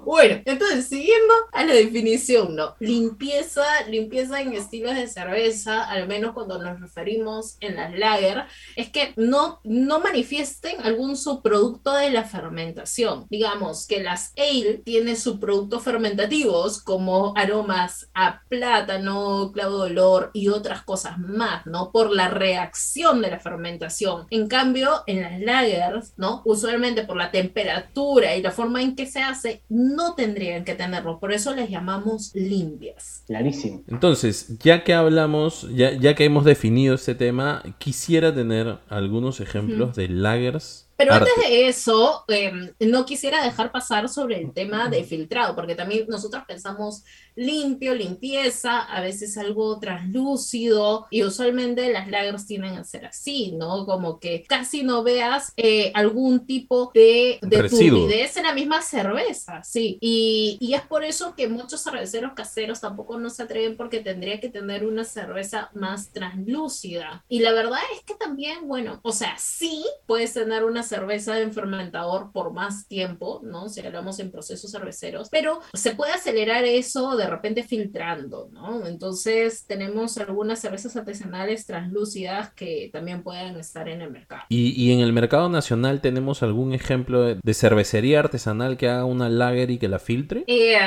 Bueno, 0.09 0.41
entonces, 0.45 0.87
siguiendo 0.87 1.31
a 1.51 1.63
la 1.63 1.75
definición, 1.75 2.55
¿no? 2.55 2.73
Limpieza, 2.79 3.61
limpieza 3.87 4.41
en 4.41 4.53
estilos 4.53 4.95
de 4.95 5.07
cerveza, 5.07 5.83
al 5.83 6.07
menos 6.07 6.33
cuando 6.33 6.57
nos 6.57 6.79
referimos 6.79 7.57
en 7.59 7.75
las 7.75 7.95
lager, 7.95 8.45
es 8.75 8.89
que 8.89 9.13
no, 9.17 9.59
no 9.63 9.99
manifiesten 9.99 10.81
algún 10.81 11.15
subproducto 11.15 11.93
de 11.93 12.09
la 12.09 12.23
fermentación. 12.23 13.27
Digamos 13.29 13.85
que 13.85 14.01
las 14.01 14.33
ale 14.35 14.79
tienen 14.83 15.15
subproductos 15.15 15.83
fermentativos 15.83 16.81
como 16.81 17.33
aromas 17.37 18.09
a 18.15 18.41
plátano, 18.49 19.51
clavo 19.53 19.83
de 19.83 19.91
olor 19.91 20.31
y 20.33 20.47
otras 20.47 20.81
cosas 20.81 21.19
más, 21.19 21.67
¿no? 21.67 21.91
Por 21.91 22.09
la 22.09 22.29
reacción 22.29 23.21
de 23.21 23.29
la 23.29 23.39
fermentación. 23.39 24.25
En 24.31 24.47
cambio, 24.47 25.03
en 25.05 25.21
las 25.21 25.39
lagers, 25.39 26.13
¿no? 26.17 26.41
Usualmente 26.45 27.03
por 27.03 27.15
la 27.15 27.29
temperatura 27.29 28.35
y 28.35 28.41
la 28.41 28.49
forma 28.49 28.81
en 28.81 28.95
que 28.95 29.05
se 29.05 29.21
hace, 29.21 29.61
no 29.69 29.98
tendrían 30.15 30.63
que 30.65 30.75
tenerlo, 30.75 31.19
por 31.19 31.31
eso 31.31 31.53
les 31.53 31.69
llamamos 31.69 32.31
limpias. 32.33 33.23
Clarísimo. 33.27 33.83
Entonces, 33.87 34.57
ya 34.59 34.83
que 34.83 34.93
hablamos, 34.93 35.67
ya, 35.73 35.93
ya 35.93 36.15
que 36.15 36.25
hemos 36.25 36.45
definido 36.45 36.95
este 36.95 37.15
tema, 37.15 37.63
quisiera 37.77 38.33
tener 38.33 38.79
algunos 38.89 39.39
ejemplos 39.39 39.95
de 39.95 40.09
lagers 40.09 40.89
pero 40.99 41.13
antes 41.13 41.33
de 41.37 41.69
eso, 41.69 42.25
em, 42.27 42.73
no 42.81 43.05
quisiera 43.05 43.41
dejar 43.41 43.71
pasar 43.71 44.09
sobre 44.09 44.37
el 44.37 44.51
tema 44.51 44.89
de 44.89 45.05
filtrado, 45.05 45.55
porque 45.55 45.73
también 45.73 46.05
nosotros 46.09 46.43
pensamos 46.45 47.05
limpio, 47.39 47.95
limpieza, 47.95 48.81
a 48.81 49.01
veces 49.01 49.37
algo 49.37 49.79
translúcido, 49.79 51.07
y 51.09 51.23
usualmente 51.23 51.91
las 51.91 52.09
lagers 52.09 52.45
tienen 52.45 52.75
a 52.77 52.83
ser 52.83 53.05
así, 53.05 53.53
¿no? 53.53 53.85
Como 53.85 54.19
que 54.19 54.43
casi 54.43 54.83
no 54.83 55.03
veas 55.03 55.53
eh, 55.55 55.91
algún 55.95 56.45
tipo 56.45 56.91
de, 56.93 57.39
de 57.41 57.69
turbidez 57.69 58.35
en 58.35 58.43
la 58.43 58.53
misma 58.53 58.81
cerveza, 58.81 59.63
sí. 59.63 59.97
Y, 60.01 60.57
y, 60.59 60.73
es 60.73 60.81
por 60.81 61.03
eso 61.03 61.33
que 61.35 61.47
muchos 61.47 61.81
cerveceros 61.81 62.33
caseros 62.33 62.81
tampoco 62.81 63.17
no 63.17 63.29
se 63.29 63.43
atreven 63.43 63.77
porque 63.77 64.01
tendría 64.01 64.39
que 64.39 64.49
tener 64.49 64.85
una 64.85 65.05
cerveza 65.05 65.69
más 65.73 66.11
translúcida. 66.11 67.23
Y 67.29 67.39
la 67.39 67.53
verdad 67.53 67.79
es 67.95 68.03
que 68.03 68.15
también, 68.15 68.67
bueno, 68.67 68.99
o 69.03 69.13
sea, 69.13 69.37
sí 69.37 69.85
puedes 70.05 70.33
tener 70.33 70.65
una 70.65 70.83
cerveza 70.83 71.39
en 71.39 71.53
fermentador 71.53 72.31
por 72.33 72.51
más 72.51 72.87
tiempo, 72.87 73.39
¿no? 73.43 73.69
Si 73.69 73.79
hablamos 73.79 74.19
en 74.19 74.31
procesos 74.31 74.71
cerveceros, 74.71 75.29
pero 75.29 75.61
se 75.73 75.95
puede 75.95 76.11
acelerar 76.11 76.65
eso 76.65 77.15
de 77.15 77.28
repente 77.29 77.63
filtrando, 77.63 78.49
¿no? 78.51 78.85
Entonces 78.85 79.65
tenemos 79.65 80.17
algunas 80.17 80.59
cervezas 80.59 80.95
artesanales 80.95 81.65
translúcidas 81.65 82.51
que 82.53 82.89
también 82.91 83.23
pueden 83.23 83.55
estar 83.57 83.87
en 83.87 84.01
el 84.01 84.11
mercado. 84.11 84.43
¿Y, 84.49 84.91
en 84.91 84.99
el 84.99 85.13
mercado 85.13 85.49
nacional 85.49 86.01
tenemos 86.01 86.43
algún 86.43 86.73
ejemplo 86.73 87.21
de, 87.23 87.53
cervecería 87.53 88.19
artesanal 88.19 88.77
que 88.77 88.89
haga 88.89 89.05
una 89.05 89.29
lager 89.29 89.71
y 89.71 89.77
que 89.77 89.87
la 89.87 89.99
filtre? 89.99 90.43
Eh, 90.47 90.77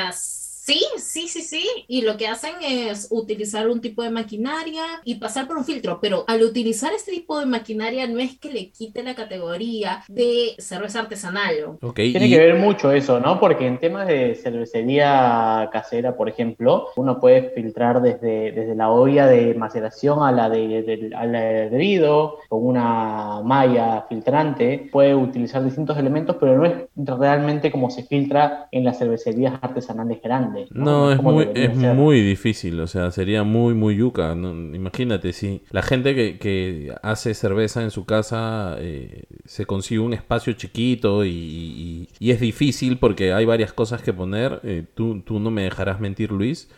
Sí, 0.65 0.81
sí, 0.95 1.27
sí, 1.27 1.41
sí. 1.41 1.65
Y 1.89 2.03
lo 2.03 2.15
que 2.15 2.25
hacen 2.25 2.53
es 2.61 3.09
utilizar 3.11 3.67
un 3.67 3.81
tipo 3.81 4.01
de 4.01 4.09
maquinaria 4.09 4.83
y 5.03 5.15
pasar 5.15 5.45
por 5.45 5.57
un 5.57 5.65
filtro. 5.65 5.99
Pero 6.01 6.23
al 6.25 6.41
utilizar 6.41 6.93
este 6.93 7.11
tipo 7.11 7.37
de 7.37 7.45
maquinaria 7.45 8.07
no 8.07 8.19
es 8.19 8.39
que 8.39 8.49
le 8.49 8.69
quite 8.69 9.03
la 9.03 9.13
categoría 9.13 10.05
de 10.07 10.55
cerveza 10.59 11.01
artesanal. 11.01 11.77
Tiene 11.93 12.29
que 12.29 12.37
ver 12.39 12.55
mucho 12.55 12.93
eso, 12.93 13.19
¿no? 13.19 13.41
Porque 13.41 13.67
en 13.67 13.77
temas 13.77 14.07
de 14.07 14.35
cervecería 14.35 15.67
casera, 15.69 16.15
por 16.15 16.29
ejemplo, 16.29 16.87
uno 16.95 17.19
puede 17.19 17.49
filtrar 17.49 18.01
desde, 18.01 18.53
desde 18.53 18.73
la 18.73 18.89
olla 18.89 19.27
de 19.27 19.55
maceración 19.55 20.23
a 20.23 20.31
la 20.31 20.49
de, 20.49 21.11
al 21.13 21.35
hervido 21.35 22.37
con 22.47 22.65
una 22.65 23.41
malla 23.43 24.05
filtrante. 24.07 24.87
Puede 24.93 25.13
utilizar 25.13 25.61
distintos 25.61 25.97
elementos, 25.97 26.37
pero 26.39 26.57
no 26.57 26.65
es 26.65 26.73
realmente 26.95 27.69
como 27.69 27.89
se 27.89 28.03
filtra 28.03 28.69
en 28.71 28.85
las 28.85 28.97
cervecerías 28.97 29.55
artesanales 29.61 30.21
grandes. 30.21 30.52
No, 30.71 31.11
es, 31.11 31.21
muy, 31.21 31.47
es 31.53 31.75
muy 31.75 32.21
difícil, 32.21 32.79
o 32.79 32.87
sea, 32.87 33.11
sería 33.11 33.43
muy, 33.43 33.73
muy 33.73 33.97
yuca. 33.97 34.31
Imagínate, 34.33 35.33
si 35.33 35.61
la 35.71 35.81
gente 35.81 36.37
que, 36.37 36.93
hace 37.01 37.33
cerveza 37.33 37.83
en 37.83 37.91
su 37.91 38.05
casa 38.05 38.75
eh, 38.79 39.23
se 39.45 39.65
consigue 39.65 39.99
un 39.99 40.13
espacio 40.13 40.53
chiquito 40.53 41.25
y, 41.25 42.07
es 42.19 42.39
difícil 42.39 42.97
porque 42.97 43.33
hay 43.33 43.45
varias 43.45 43.73
cosas 43.73 44.01
que 44.01 44.13
poner, 44.13 44.59
eh, 44.63 44.83
tú, 44.95 45.21
tú 45.21 45.39
no 45.39 45.51
me 45.51 45.63
dejarás 45.63 45.99
mentir, 45.99 46.31
Luis 46.31 46.69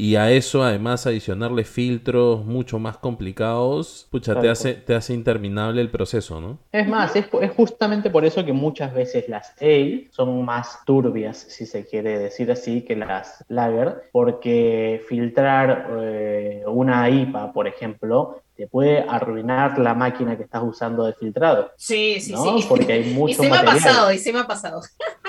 y 0.00 0.14
a 0.14 0.30
eso 0.30 0.62
además 0.62 1.08
adicionarle 1.08 1.64
filtros 1.64 2.44
mucho 2.44 2.78
más 2.78 2.98
complicados, 2.98 4.06
pucha, 4.12 4.40
te 4.40 4.48
hace, 4.48 4.74
te 4.74 4.94
hace 4.94 5.12
interminable 5.12 5.80
el 5.80 5.90
proceso, 5.90 6.40
¿no? 6.40 6.60
Es 6.70 6.86
más, 6.86 7.16
es, 7.16 7.26
justamente 7.56 8.08
por 8.08 8.24
eso 8.24 8.44
que 8.44 8.52
muchas 8.52 8.94
veces 8.94 9.28
las 9.28 9.60
ale 9.60 10.06
son 10.12 10.44
más 10.44 10.84
turbias, 10.86 11.36
si 11.38 11.66
se 11.66 11.84
quiere 11.84 12.16
decir 12.16 12.48
así, 12.52 12.82
que 12.82 12.94
las 12.94 13.44
lager, 13.48 14.04
porque 14.12 15.02
filtrar 15.08 15.88
eh, 16.00 16.62
una 16.68 17.10
IPA, 17.10 17.52
por 17.52 17.66
ejemplo, 17.66 18.40
te 18.58 18.66
puede 18.66 19.04
arruinar 19.08 19.78
la 19.78 19.94
máquina 19.94 20.36
que 20.36 20.42
estás 20.42 20.64
usando 20.64 21.04
de 21.04 21.12
filtrado. 21.12 21.70
Sí, 21.76 22.20
sí, 22.20 22.34
sí. 22.34 22.66
Porque 22.68 22.92
hay 22.92 23.14
mucho 23.14 23.30
Y 23.30 23.34
se 23.34 23.48
me 23.48 23.56
ha 23.56 23.64
pasado, 23.64 24.12
y 24.12 24.18
se 24.18 24.32
me 24.32 24.40
ha 24.40 24.48
pasado. 24.48 24.82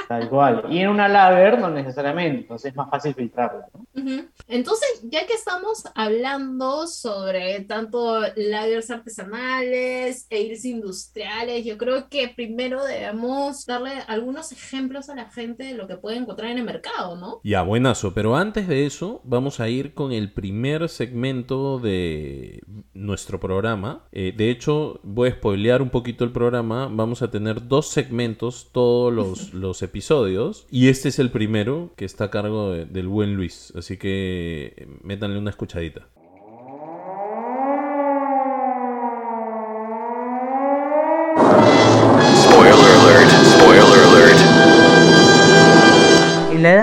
Tal 0.07 0.27
cual. 0.27 0.65
Y 0.71 0.79
en 0.79 0.89
una 0.89 1.07
lager 1.07 1.59
no 1.59 1.69
necesariamente, 1.69 2.41
entonces 2.41 2.71
es 2.71 2.75
más 2.75 2.89
fácil 2.89 3.13
filtrarla. 3.13 3.67
Entonces, 4.47 5.03
ya 5.03 5.27
que 5.27 5.33
estamos 5.33 5.83
hablando 5.93 6.87
sobre 6.87 7.59
tanto 7.65 8.19
lagers 8.35 8.89
artesanales, 8.89 10.25
ales 10.31 10.65
industriales, 10.65 11.63
yo 11.63 11.77
creo 11.77 12.09
que 12.09 12.29
primero 12.29 12.83
debemos 12.83 13.67
darle 13.67 13.91
algunos 14.07 14.51
ejemplos 14.51 15.07
a 15.11 15.15
la 15.15 15.29
gente 15.29 15.65
de 15.65 15.75
lo 15.75 15.87
que 15.87 15.97
puede 15.97 16.17
encontrar 16.17 16.49
en 16.49 16.57
el 16.57 16.63
mercado, 16.63 17.15
¿no? 17.15 17.41
Ya, 17.43 17.61
buenazo. 17.61 18.15
Pero 18.15 18.35
antes 18.35 18.67
de 18.67 18.87
eso, 18.87 19.21
vamos 19.23 19.59
a 19.59 19.69
ir 19.69 19.93
con 19.93 20.13
el 20.13 20.33
primer 20.33 20.89
segmento 20.89 21.77
de 21.77 22.63
nuestro 22.95 23.18
nuestro 23.19 23.39
programa. 23.39 24.03
Eh, 24.13 24.33
de 24.35 24.49
hecho, 24.49 25.01
voy 25.03 25.29
a 25.29 25.31
spoilear 25.33 25.81
un 25.81 25.89
poquito 25.89 26.23
el 26.23 26.31
programa. 26.31 26.87
Vamos 26.89 27.21
a 27.21 27.29
tener 27.29 27.67
dos 27.67 27.89
segmentos 27.89 28.69
todos 28.71 29.13
los, 29.13 29.53
los 29.65 29.81
episodios. 29.81 30.65
Y 30.71 30.87
este 30.87 31.09
es 31.09 31.19
el 31.19 31.29
primero 31.29 31.91
que 31.97 32.05
está 32.05 32.25
a 32.25 32.31
cargo 32.31 32.71
del 32.71 33.07
buen 33.07 33.35
Luis. 33.35 33.73
Así 33.75 33.97
que 33.97 34.73
eh, 34.77 34.87
métanle 35.03 35.37
una 35.37 35.49
escuchadita. 35.49 36.07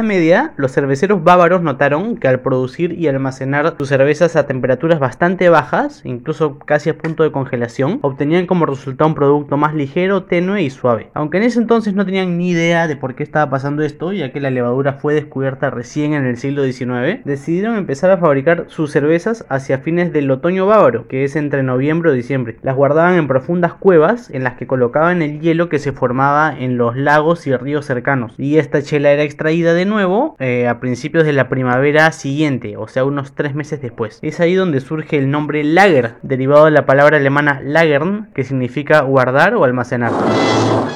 Media, 0.02 0.52
los 0.56 0.72
cerveceros 0.72 1.24
bávaros 1.24 1.62
notaron 1.62 2.16
que 2.16 2.28
al 2.28 2.40
producir 2.40 2.92
y 2.92 3.08
almacenar 3.08 3.74
sus 3.78 3.88
cervezas 3.88 4.36
a 4.36 4.46
temperaturas 4.46 4.98
bastante 4.98 5.48
bajas, 5.48 6.02
incluso 6.04 6.58
casi 6.58 6.90
a 6.90 6.98
punto 6.98 7.22
de 7.22 7.32
congelación, 7.32 7.98
obtenían 8.02 8.46
como 8.46 8.66
resultado 8.66 9.08
un 9.08 9.14
producto 9.14 9.56
más 9.56 9.74
ligero, 9.74 10.24
tenue 10.24 10.62
y 10.62 10.70
suave. 10.70 11.10
Aunque 11.14 11.38
en 11.38 11.44
ese 11.44 11.58
entonces 11.58 11.94
no 11.94 12.04
tenían 12.04 12.36
ni 12.38 12.50
idea 12.50 12.86
de 12.86 12.96
por 12.96 13.14
qué 13.14 13.22
estaba 13.22 13.50
pasando 13.50 13.82
esto, 13.82 14.12
ya 14.12 14.32
que 14.32 14.40
la 14.40 14.50
levadura 14.50 14.94
fue 14.94 15.14
descubierta 15.14 15.70
recién 15.70 16.12
en 16.12 16.26
el 16.26 16.36
siglo 16.36 16.64
XIX, 16.64 17.24
decidieron 17.24 17.76
empezar 17.76 18.10
a 18.10 18.18
fabricar 18.18 18.66
sus 18.68 18.92
cervezas 18.92 19.46
hacia 19.48 19.78
fines 19.78 20.12
del 20.12 20.30
otoño 20.30 20.66
bávaro, 20.66 21.08
que 21.08 21.24
es 21.24 21.36
entre 21.36 21.62
noviembre 21.62 22.10
o 22.10 22.14
diciembre. 22.14 22.58
Las 22.62 22.76
guardaban 22.76 23.14
en 23.16 23.28
profundas 23.28 23.74
cuevas 23.74 24.30
en 24.30 24.44
las 24.44 24.54
que 24.54 24.66
colocaban 24.66 25.22
el 25.22 25.40
hielo 25.40 25.68
que 25.68 25.78
se 25.78 25.92
formaba 25.92 26.54
en 26.58 26.76
los 26.76 26.96
lagos 26.96 27.46
y 27.46 27.56
ríos 27.56 27.86
cercanos, 27.86 28.34
y 28.38 28.58
esta 28.58 28.82
chela 28.82 29.10
era 29.10 29.22
extraída 29.22 29.72
de 29.72 29.85
nuevo 29.86 30.36
eh, 30.38 30.68
a 30.68 30.80
principios 30.80 31.24
de 31.24 31.32
la 31.32 31.48
primavera 31.48 32.12
siguiente, 32.12 32.76
o 32.76 32.88
sea, 32.88 33.04
unos 33.04 33.34
tres 33.34 33.54
meses 33.54 33.80
después. 33.80 34.18
Es 34.22 34.40
ahí 34.40 34.54
donde 34.54 34.80
surge 34.80 35.18
el 35.18 35.30
nombre 35.30 35.64
Lager, 35.64 36.16
derivado 36.22 36.66
de 36.66 36.70
la 36.72 36.86
palabra 36.86 37.16
alemana 37.16 37.60
Lagern, 37.62 38.28
que 38.34 38.44
significa 38.44 39.00
guardar 39.00 39.54
o 39.54 39.64
almacenar. 39.64 40.12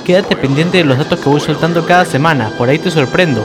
Quédate 0.04 0.36
pendiente 0.36 0.78
de 0.78 0.84
los 0.84 0.98
datos 0.98 1.20
que 1.20 1.28
voy 1.28 1.40
soltando 1.40 1.86
cada 1.86 2.04
semana, 2.04 2.50
por 2.58 2.68
ahí 2.68 2.78
te 2.78 2.90
sorprendo. 2.90 3.44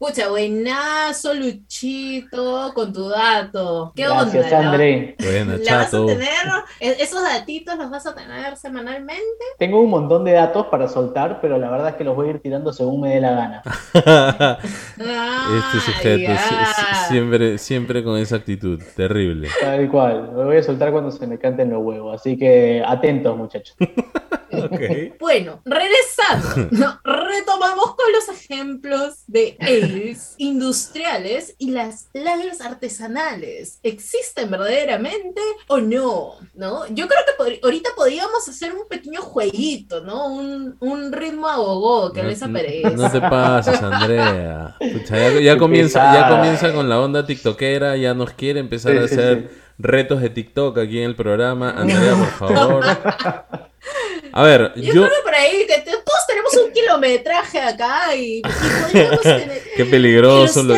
Pucha, 0.00 0.30
buenazo, 0.30 1.34
Luchito, 1.34 2.72
con 2.74 2.90
tu 2.90 3.10
dato. 3.10 3.92
¿Qué 3.94 4.04
Gracias, 4.04 4.46
onda? 4.46 4.70
André. 4.70 5.14
Bueno, 5.20 5.58
vas 5.62 5.92
a 5.92 6.06
tener? 6.06 6.28
¿E-, 6.80 6.96
¿Esos 7.02 7.22
datitos 7.22 7.76
los 7.76 7.90
vas 7.90 8.06
a 8.06 8.14
tener 8.14 8.56
semanalmente? 8.56 9.44
Tengo 9.58 9.78
un 9.78 9.90
montón 9.90 10.24
de 10.24 10.32
datos 10.32 10.68
para 10.68 10.88
soltar, 10.88 11.42
pero 11.42 11.58
la 11.58 11.70
verdad 11.70 11.90
es 11.90 11.94
que 11.96 12.04
los 12.04 12.16
voy 12.16 12.28
a 12.28 12.30
ir 12.30 12.40
tirando 12.40 12.72
según 12.72 13.02
me 13.02 13.10
dé 13.10 13.20
la 13.20 13.30
gana. 13.32 13.62
este 15.58 15.80
sujeto, 15.84 16.32
siempre, 17.06 17.58
siempre 17.58 18.02
con 18.02 18.16
esa 18.16 18.36
actitud, 18.36 18.82
terrible. 18.96 19.50
Tal 19.60 19.86
cual, 19.90 20.30
lo 20.34 20.46
voy 20.46 20.56
a 20.56 20.62
soltar 20.62 20.92
cuando 20.92 21.10
se 21.10 21.26
me 21.26 21.38
canten 21.38 21.68
los 21.68 21.82
huevos, 21.82 22.18
así 22.18 22.38
que 22.38 22.82
atentos, 22.86 23.36
muchachos. 23.36 23.76
Bueno, 25.18 25.62
regresando, 25.64 27.00
retomamos 27.04 27.94
con 27.94 28.12
los 28.12 28.28
ejemplos 28.28 29.24
de 29.26 29.56
ales 29.60 30.34
industriales 30.38 31.54
y 31.58 31.70
las 31.70 32.08
lagers 32.12 32.60
artesanales. 32.60 33.78
¿Existen 33.82 34.50
verdaderamente 34.50 35.40
o 35.68 35.78
no? 35.78 36.34
¿No? 36.54 36.86
Yo 36.88 37.06
creo 37.06 37.20
que 37.26 37.60
ahorita 37.62 37.90
podríamos 37.96 38.48
hacer 38.48 38.72
un 38.72 38.88
pequeño 38.88 39.20
jueguito, 39.22 40.02
¿no? 40.02 40.26
Un, 40.28 40.76
un 40.80 41.12
ritmo 41.12 41.48
a 41.48 42.12
que 42.12 42.22
no, 42.22 42.28
les 42.28 42.42
aparece. 42.42 42.90
No, 42.96 43.10
te 43.10 43.20
pases, 43.20 43.82
Andrea. 43.82 44.76
ya, 45.42 45.58
comienza, 45.58 46.14
ya 46.14 46.28
comienza 46.28 46.72
con 46.72 46.88
la 46.88 47.00
onda 47.00 47.26
tiktokera, 47.26 47.96
ya 47.96 48.14
nos 48.14 48.32
quiere 48.32 48.60
empezar 48.60 48.96
a 48.96 49.04
hacer 49.04 49.50
retos 49.82 50.20
de 50.20 50.30
TikTok 50.30 50.78
aquí 50.78 50.98
en 50.98 51.04
el 51.04 51.16
programa. 51.16 51.70
Andrea, 51.76 52.14
por 52.14 52.48
favor. 52.48 52.84
A 54.32 54.42
ver, 54.44 54.72
yo, 54.76 54.94
yo... 54.94 55.06
creo 55.06 55.22
por 55.24 55.34
ahí 55.34 55.66
que 55.66 55.80
todos 55.80 56.26
tenemos 56.26 56.54
un 56.56 56.72
kilometraje 56.72 57.60
acá 57.60 58.14
y, 58.14 58.42
podríamos 58.82 59.20
tener... 59.20 59.62
Qué 59.76 59.84
peligroso. 59.84 60.62
Lo... 60.62 60.74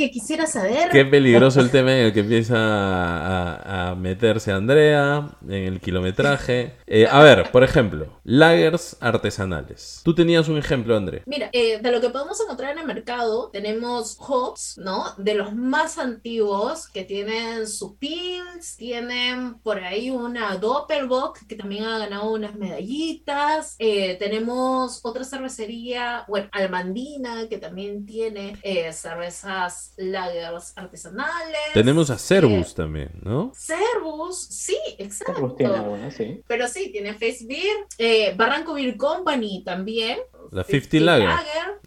que 0.00 0.10
quisiera 0.10 0.46
saber. 0.46 0.88
Qué 0.90 1.04
peligroso 1.04 1.60
el 1.60 1.70
tema 1.70 1.92
en 1.92 2.06
el 2.06 2.12
que 2.12 2.20
empieza 2.20 2.56
a, 2.56 3.94
meterse 3.94 4.50
Andrea 4.50 5.28
en 5.46 5.64
el 5.64 5.80
kilometraje. 5.80 6.74
Eh, 6.86 7.06
a 7.10 7.22
ver, 7.22 7.50
por 7.50 7.64
ejemplo, 7.64 8.20
lagers 8.24 8.96
artesanales. 9.00 10.00
Tú 10.02 10.14
tenías 10.14 10.48
un 10.48 10.56
ejemplo, 10.56 10.96
André. 10.96 11.22
Mira, 11.26 11.50
eh, 11.52 11.80
de 11.82 11.90
lo 11.90 12.00
que 12.00 12.08
podemos 12.08 12.40
encontrar 12.40 12.72
en 12.72 12.78
el 12.78 12.86
mercado, 12.86 13.50
tenemos 13.52 14.16
hops, 14.18 14.78
¿no? 14.78 15.04
De 15.18 15.34
los 15.34 15.54
más 15.54 15.98
antiguos 15.98 16.88
que 16.88 17.04
tienen 17.04 17.66
su 17.66 17.96
pils, 17.98 18.76
tienen 18.78 19.58
por 19.58 19.80
ahí 19.80 20.10
una 20.10 20.56
Doppelbock 20.56 21.46
que 21.46 21.56
también 21.56 21.84
ha 21.84 21.98
ganado 21.98 22.32
unas 22.32 22.54
medallitas. 22.54 23.76
Eh, 23.78 24.16
tenemos 24.18 25.00
otra 25.02 25.24
cervecería, 25.24 26.24
bueno, 26.26 26.48
Almandina, 26.52 27.48
que 27.48 27.58
también 27.58 28.06
tiene 28.06 28.56
eh, 28.62 28.92
cervezas 28.92 29.89
lagers 30.00 30.72
artesanales. 30.76 31.60
Tenemos 31.74 32.10
a 32.10 32.18
Cervus 32.18 32.70
eh, 32.70 32.74
también, 32.74 33.10
¿no? 33.22 33.52
Cervus, 33.54 34.38
sí, 34.38 34.78
exacto. 34.98 35.34
Cervus 35.34 35.56
tiene 35.56 35.74
alguna, 35.74 36.10
sí. 36.10 36.42
Pero 36.46 36.66
sí, 36.68 36.90
tiene 36.90 37.12
Face 37.14 37.46
Beer, 37.46 38.36
Barranco 38.36 38.74
Beer 38.74 38.96
Company 38.96 39.62
también. 39.64 40.18
La 40.50 40.64
50, 40.64 41.00
Lager. 41.00 41.28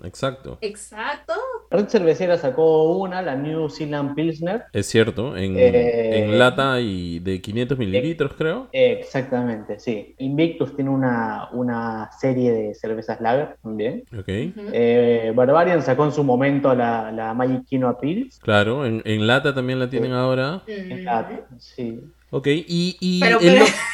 Exacto. 0.03 0.57
Exacto. 0.61 1.33
Red 1.69 1.87
Cervecera 1.87 2.37
sacó 2.37 2.97
una, 2.97 3.21
la 3.21 3.35
New 3.35 3.69
Zealand 3.69 4.15
Pilsner. 4.15 4.63
Es 4.73 4.87
cierto, 4.87 5.35
en, 5.37 5.57
en 5.57 6.37
lata 6.37 6.79
y 6.81 7.19
de 7.19 7.41
500 7.41 7.77
mililitros, 7.77 8.33
creo. 8.37 8.67
Exactamente, 8.71 9.79
sí. 9.79 10.15
Invictus 10.19 10.75
tiene 10.75 10.91
una, 10.91 11.49
una 11.51 12.09
serie 12.19 12.51
de 12.51 12.73
cervezas 12.75 13.21
lager 13.21 13.57
también. 13.61 14.03
Ok. 14.17 14.27
Eh, 14.27 15.31
Barbarian 15.35 15.81
sacó 15.81 16.05
en 16.05 16.11
su 16.11 16.23
momento 16.23 16.73
la, 16.75 17.11
la 17.11 17.33
Magic 17.33 17.65
Quinoa 17.65 17.99
Pils. 17.99 18.39
Claro, 18.39 18.85
en, 18.85 19.01
en 19.05 19.25
lata 19.25 19.53
también 19.53 19.79
la 19.79 19.89
tienen 19.89 20.11
ahora. 20.11 20.61
En 20.67 21.03
lata, 21.03 21.47
sí. 21.59 22.01
Ok, 22.35 22.47
y, 22.47 23.21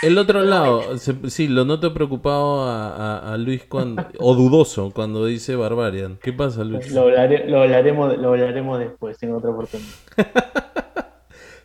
el, 0.02 0.18
otro 0.18 0.42
lado, 0.46 0.98
sí, 0.98 1.50
lo 1.50 1.66
noto 1.66 1.94
preocupado 1.94 2.70
a, 2.70 3.36
Luis 3.38 3.66
cuando, 3.68 4.08
o 4.18 4.34
dudoso 4.34 4.92
cuando 4.92 5.26
dice 5.26 5.58
Barbarian. 5.58 6.18
¿Qué 6.22 6.32
pasa, 6.32 6.64
Luis? 6.64 6.90
Lo, 6.90 7.10
lo, 7.10 7.62
hablaremos, 7.62 8.18
lo 8.18 8.30
hablaremos 8.30 8.80
después, 8.80 9.22
en 9.24 9.34
otra 9.34 9.50
oportunidad. 9.50 9.90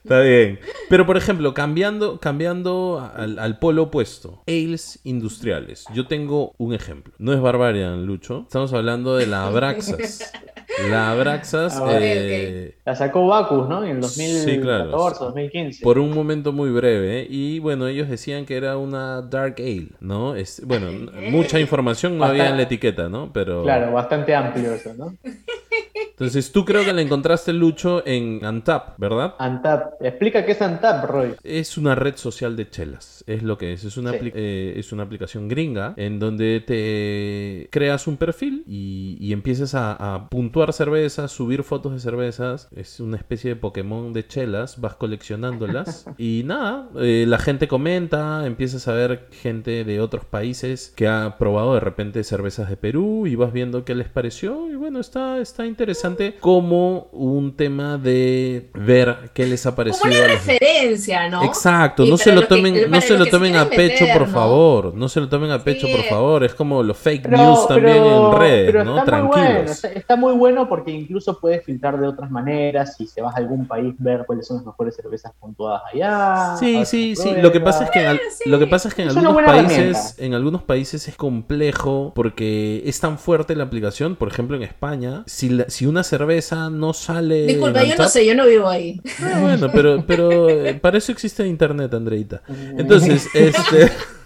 Está 0.05 0.21
bien. 0.21 0.61
Pero 0.91 1.07
por 1.07 1.17
ejemplo, 1.17 1.55
cambiando, 1.55 2.21
cambiando 2.21 3.11
al, 3.17 3.59
polo 3.59 3.85
opuesto, 3.85 4.43
ales 4.47 5.01
industriales. 5.05 5.87
Yo 5.95 6.07
tengo 6.07 6.53
un 6.59 6.75
ejemplo. 6.75 7.15
No 7.19 7.33
es 7.33 7.41
Barbarian, 7.41 8.05
Lucho. 8.05 8.43
Estamos 8.43 8.75
hablando 8.75 9.17
de 9.17 9.27
la 9.27 9.47
Abraxas. 9.47 10.31
La 10.91 11.13
Abraxas. 11.13 11.81
Ah, 11.81 11.99
eh, 12.01 12.75
la 12.85 12.97
sacó 12.97 13.29
Bacus, 13.29 13.69
¿no? 13.69 13.85
En 13.85 13.91
el 13.91 14.01
2014, 14.01 15.25
2015. 15.25 15.85
Por 15.85 16.01
un 16.01 16.13
momento 16.13 16.53
muy 16.53 16.71
breve. 16.71 17.27
Y 17.31 17.61
bueno, 17.61 17.87
ellos 17.87 18.09
decían 18.09 18.45
que 18.45 18.57
era 18.57 18.77
una 18.77 19.23
Dark 19.23 19.55
Ale, 19.59 19.91
¿no? 20.01 20.35
Es, 20.35 20.63
bueno, 20.67 20.89
mucha 21.31 21.61
información 21.61 22.19
no 22.19 22.25
había 22.25 22.49
en 22.49 22.57
la 22.57 22.65
etiqueta, 22.65 23.09
¿no? 23.09 23.33
Pero. 23.33 23.63
Claro, 23.63 23.93
bastante 23.93 24.35
amplio 24.35 24.75
eso, 24.75 24.95
¿no? 24.95 25.17
Entonces, 26.14 26.52
tú 26.52 26.64
creo 26.64 26.85
que 26.85 26.92
la 26.92 27.02
encontraste, 27.02 27.52
Lucho, 27.52 28.06
en 28.06 28.44
Antap, 28.44 28.97
¿verdad? 28.99 29.35
Antap. 29.40 30.00
Explica 30.00 30.47
qué 30.47 30.52
es 30.52 30.62
Antap, 30.62 31.04
Roy. 31.06 31.35
Es 31.42 31.76
una 31.76 31.97
red 31.97 32.14
social 32.16 32.54
de 32.54 32.71
chelas. 32.71 33.25
Es 33.26 33.42
lo 33.42 33.59
que 33.59 33.73
es. 33.73 33.83
Es 33.83 33.97
una, 33.97 34.12
eh, 34.14 34.75
es 34.76 34.92
una 34.92 35.02
aplicación 35.02 35.49
gringa 35.49 35.92
en 35.97 36.21
donde 36.21 36.62
te 36.64 37.68
creas 37.73 38.06
un 38.06 38.16
perfil 38.16 38.62
y, 38.68 39.33
empiezas 39.33 39.75
a, 39.75 40.28
puntuar 40.30 40.73
cervezas, 40.73 41.33
subir 41.33 41.64
fotos 41.64 41.92
de 41.92 41.99
cervezas. 41.99 42.68
Es 42.76 43.00
una 43.00 43.16
especie 43.16 43.50
de 43.50 43.56
Pokémon 43.56 44.12
de 44.12 44.25
chelas. 44.25 44.80
Vas 44.80 44.94
coleccionándolas. 44.94 46.06
y 46.18 46.42
nada, 46.44 46.90
eh, 46.97 47.25
la 47.26 47.38
gente 47.38 47.66
comenta, 47.66 48.47
empiezas 48.47 48.87
a 48.87 48.92
ver 48.92 49.26
gente 49.33 49.83
de 49.83 50.00
otros 50.00 50.25
países 50.25 50.92
que 50.94 51.09
ha 51.09 51.38
probado 51.38 51.75
de 51.75 51.80
repente 51.80 52.23
cervezas 52.23 52.68
de 52.71 52.76
Perú 52.76 53.26
y 53.26 53.35
vas 53.35 53.52
viendo 53.52 53.85
qué 53.85 53.97
les 53.97 54.09
pareció. 54.09 54.71
Y 54.71 54.76
bueno, 54.76 55.00
está, 55.00 55.38
está 55.38 55.66
interesante 55.66 56.04
como 56.41 57.09
un 57.13 57.57
tema 57.57 57.99
de 57.99 58.71
ver 58.75 59.31
qué 59.33 59.47
les 59.47 59.65
ha 59.67 59.75
parecido. 59.75 60.03
Como 60.03 60.15
una 60.15 60.27
referencia, 60.27 61.29
¿no? 61.29 61.45
Exacto, 61.45 62.05
no 62.05 62.17
se 62.17 62.33
lo 62.33 62.47
tomen, 62.47 62.91
no 62.91 63.01
se 63.01 63.17
lo 63.17 63.27
tomen 63.27 63.57
a 63.57 63.69
pecho, 63.69 64.07
por 64.13 64.29
favor. 64.29 64.95
No 64.95 65.09
se 65.09 65.21
lo 65.21 65.29
tomen 65.29 65.51
a 65.51 65.63
pecho, 65.63 65.87
por 65.91 66.05
favor. 66.05 66.45
Es 66.45 66.55
como 66.55 66.83
los 66.83 66.97
fake 66.97 67.29
news 67.29 67.69
también 67.69 68.05
en 68.05 68.33
redes, 68.33 68.85
¿no? 68.85 69.05
Tranquilos. 69.05 69.85
está, 69.85 70.17
muy 70.17 70.35
bueno 70.35 70.69
porque 70.69 70.91
incluso 70.91 71.39
puedes 71.41 71.65
filtrar 71.65 71.99
de 71.99 72.07
otras 72.07 72.31
maneras. 72.31 72.97
Si 72.97 73.07
se 73.07 73.21
vas 73.21 73.35
a 73.35 73.39
algún 73.39 73.67
país, 73.67 73.95
ver 73.99 74.25
cuáles 74.27 74.47
son 74.47 74.59
las 74.59 74.67
mejores 74.67 74.97
cervezas 74.97 75.33
puntuadas 75.41 75.83
allá. 75.93 76.57
Sí, 76.59 76.85
sí, 76.85 77.17
sí. 77.17 77.35
Lo 77.41 77.53
que 77.53 77.61
pasa 77.61 77.85
es 77.85 77.91
que, 77.91 78.19
lo 78.47 78.59
que 78.59 78.67
pasa 78.67 78.89
es 78.89 78.95
que 78.95 79.03
en 79.03 79.09
algunos 79.09 79.43
países, 79.43 80.15
en 80.19 80.35
algunos 80.35 80.63
países 80.63 81.09
es 81.09 81.17
complejo 81.17 82.13
porque 82.15 82.83
es 82.85 83.01
tan 83.01 83.19
fuerte 83.19 83.57
la 83.57 83.65
aplicación. 83.65 84.17
Por 84.17 84.29
ejemplo, 84.29 84.57
en 84.57 84.63
España, 84.63 85.25
si, 85.27 85.49
la, 85.51 85.69
si 85.69 85.87
una 85.95 86.03
cerveza 86.03 86.71
no 86.71 86.93
sale. 86.93 87.47
Disculpa, 87.47 87.85
yo 87.85 87.95
no 87.97 88.09
sé, 88.09 88.27
yo 88.27 88.35
no 88.35 88.47
vivo 88.47 88.69
ahí. 88.69 89.01
Ah, 89.23 89.39
bueno, 89.41 89.71
pero, 89.73 90.05
pero 90.05 90.51
eh, 90.51 90.75
para 90.75 90.99
eso 90.99 91.13
existe 91.13 91.47
internet, 91.47 91.95
Andreita. 91.95 92.43
Entonces, 92.77 93.29
este. 93.33 93.93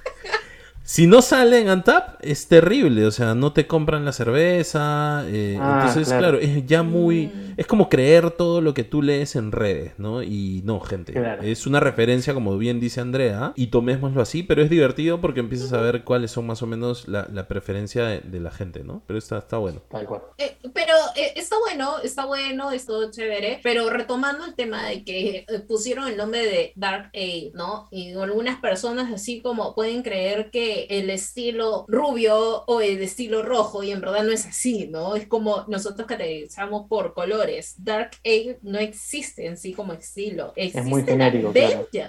Si 0.89 1.07
no 1.07 1.21
sale 1.21 1.61
en 1.61 1.69
Antap, 1.69 2.19
es 2.23 2.49
terrible. 2.49 3.05
O 3.05 3.11
sea, 3.11 3.35
no 3.35 3.53
te 3.53 3.67
compran 3.67 4.07
la 4.07 4.13
cerveza. 4.13 5.23
Eh, 5.29 5.59
ah, 5.61 5.85
entonces, 5.87 6.09
claro. 6.17 6.39
es 6.39 6.65
ya 6.65 6.83
muy. 6.83 7.27
Mm. 7.27 7.55
Es 7.59 7.67
como 7.67 7.91
creer 7.91 8.31
todo 8.31 8.63
lo 8.63 8.73
que 8.73 8.85
tú 8.85 9.03
lees 9.03 9.37
en 9.37 9.53
redes, 9.53 9.93
¿no? 9.99 10.23
Y 10.23 10.63
no, 10.65 10.81
gente. 10.81 11.13
Es 11.43 11.67
una 11.67 11.79
referencia, 11.79 12.33
como 12.33 12.57
bien 12.57 12.81
dice 12.81 13.03
Andrea, 13.03 13.53
y 13.55 13.67
tomémoslo 13.67 14.23
así, 14.23 14.43
pero 14.43 14.63
es 14.63 14.71
divertido 14.71 15.21
porque 15.21 15.41
empiezas 15.41 15.75
a 15.75 15.81
ver 15.83 16.05
cuáles 16.05 16.31
son 16.31 16.47
más 16.47 16.63
o 16.63 16.67
menos 16.67 17.07
la, 17.07 17.27
preferencia 17.49 18.05
de, 18.07 18.41
la 18.41 18.51
gente, 18.51 18.83
¿no? 18.83 19.03
Pero 19.07 19.19
está, 19.19 19.39
está 19.39 19.59
bueno. 19.59 19.83
Tal 19.91 20.07
cual. 20.07 20.23
Eh, 20.39 20.57
pero 20.73 20.95
eh, 21.17 21.35
está 21.37 21.59
bueno, 21.59 21.99
está 22.03 22.25
bueno, 22.25 22.71
es 22.71 22.87
todo 22.87 23.11
chévere. 23.11 23.61
Pero 23.63 23.91
retomando 23.91 24.47
el 24.47 24.55
tema 24.55 24.87
de 24.87 25.05
que 25.05 25.45
pusieron 25.69 26.09
el 26.09 26.17
nombre 26.17 26.47
de 26.47 26.73
Dark 26.77 27.11
Age, 27.15 27.51
¿no? 27.53 27.89
Y 27.91 28.15
algunas 28.15 28.59
personas 28.61 29.13
así 29.13 29.43
como 29.43 29.75
pueden 29.75 30.03
creer 30.03 30.51
que 30.51 30.78
el 30.89 31.11
estilo 31.11 31.85
rubio 31.89 32.65
o 32.67 32.81
el 32.81 33.03
estilo 33.03 33.43
rojo 33.43 33.83
y 33.83 33.91
en 33.91 34.01
verdad 34.01 34.25
no 34.25 34.33
es 34.33 34.47
así, 34.47 34.89
¿no? 34.89 35.17
Es 35.17 35.27
como 35.27 35.65
nosotros 35.69 36.07
categorizamos 36.07 36.87
por 36.89 37.15
colores. 37.15 37.75
Dark 37.79 38.13
Ale 38.25 38.59
no 38.63 38.79
existe 38.79 39.47
en 39.47 39.57
sí 39.57 39.73
como 39.73 39.93
estilo. 39.93 40.53
es 40.57 40.85
muy 40.85 41.05
genérico. 41.05 41.53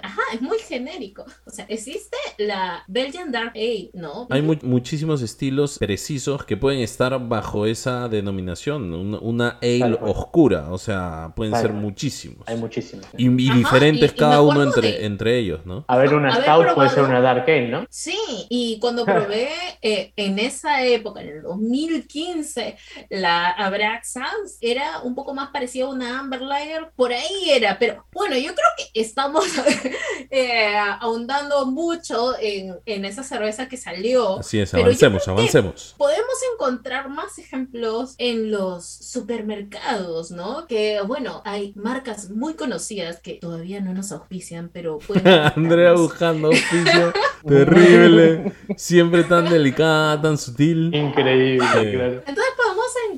Ajá, 0.02 0.22
es 0.34 0.42
muy 0.42 0.58
genérico. 0.58 1.24
O 1.46 1.50
sea, 1.50 1.64
existe 1.68 2.16
la 2.38 2.84
Belgian 2.88 3.32
Dark 3.32 3.52
Ale, 3.54 3.90
¿no? 3.94 4.26
Hay 4.30 4.42
muchísimos 4.42 5.22
estilos 5.22 5.78
precisos 5.78 6.44
que 6.44 6.56
pueden 6.56 6.80
estar 6.80 7.18
bajo 7.28 7.66
esa 7.66 8.08
denominación, 8.08 8.92
una, 8.92 9.58
ale 9.62 9.98
oscura, 10.02 10.72
o 10.72 10.78
sea, 10.78 11.32
pueden 11.34 11.54
ser 11.54 11.72
muchísimos. 11.72 12.46
Hay 12.46 12.56
muchísimos. 12.56 13.06
Y, 13.16 13.28
diferentes 13.28 14.12
cada 14.12 14.42
uno 14.42 14.62
entre, 14.62 15.04
entre 15.04 15.38
ellos, 15.38 15.60
¿no? 15.64 15.84
A 15.88 15.96
ver, 15.96 16.14
una 16.14 16.34
Stout 16.34 16.74
puede 16.74 16.90
ser 16.90 17.04
una 17.04 17.20
Dark 17.20 17.44
Ale, 17.44 17.68
¿no? 17.68 17.86
Sí, 17.90 18.18
y 18.48 18.59
y 18.62 18.78
cuando 18.78 19.06
probé 19.06 19.48
eh, 19.80 20.12
en 20.16 20.38
esa 20.38 20.84
época, 20.84 21.22
en 21.22 21.28
el 21.28 21.42
2015, 21.42 22.76
la 23.08 23.48
Abraxas 23.48 24.58
era 24.60 25.00
un 25.00 25.14
poco 25.14 25.32
más 25.32 25.48
parecida 25.48 25.86
a 25.86 25.88
una 25.88 26.18
Amber 26.18 26.42
Lager, 26.42 26.90
por 26.94 27.10
ahí 27.10 27.48
era, 27.50 27.78
pero 27.78 28.04
bueno, 28.12 28.36
yo 28.36 28.54
creo 28.54 28.68
que 28.76 29.00
estamos 29.00 29.46
eh, 30.30 30.76
ahondando 31.00 31.64
mucho 31.64 32.34
en, 32.38 32.76
en, 32.84 33.06
esa 33.06 33.22
cerveza 33.22 33.66
que 33.66 33.78
salió. 33.78 34.40
Así 34.40 34.60
es, 34.60 34.74
avancemos, 34.74 35.26
avancemos. 35.26 35.94
Podemos 35.96 36.36
encontrar 36.52 37.08
más 37.08 37.38
ejemplos 37.38 38.14
en 38.18 38.50
los 38.50 38.84
supermercados, 38.86 40.32
¿no? 40.32 40.66
Que 40.66 41.00
bueno, 41.00 41.40
hay 41.46 41.72
marcas 41.76 42.28
muy 42.28 42.52
conocidas 42.54 43.20
que 43.22 43.34
todavía 43.36 43.80
no 43.80 43.94
nos 43.94 44.12
auspician, 44.12 44.68
pero 44.70 44.98
pueden... 44.98 45.26
Andrea 45.56 45.94
buscando 45.94 46.48
auspicio. 46.48 47.14
Terrible. 47.46 48.52
Siempre 48.76 49.24
tan 49.24 49.48
delicada, 49.48 50.20
tan 50.20 50.36
sutil. 50.38 50.94
Increíble, 50.94 52.22
Entonces 52.26 52.49
podemos 52.49 52.49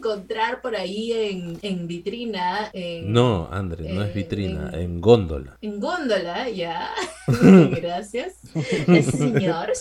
encontrar 0.03 0.61
por 0.61 0.75
ahí 0.75 1.13
en, 1.13 1.59
en 1.63 1.87
vitrina. 1.87 2.71
no, 3.05 3.49
André, 3.51 3.93
no 3.93 4.03
es 4.03 4.13
vitrina, 4.13 4.71
en, 4.75 5.01
góndola. 5.01 5.57
En 5.61 5.79
góndola, 5.79 6.49
ya. 6.49 6.91
Gracias, 7.27 8.35
señor. 9.13 9.73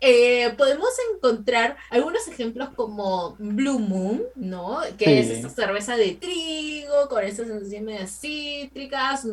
Eh, 0.00 0.52
podemos 0.58 0.90
encontrar 1.14 1.76
algunos 1.90 2.28
ejemplos 2.28 2.68
como 2.76 3.34
Blue 3.38 3.78
Moon, 3.78 4.22
¿no? 4.34 4.80
Que 4.98 5.20
es 5.20 5.30
esta 5.30 5.48
cerveza 5.48 5.96
de 5.96 6.12
trigo 6.12 7.08
con 7.08 7.24
esas 7.24 7.48
sensaciones 7.48 8.10
cítricas, 8.10 9.26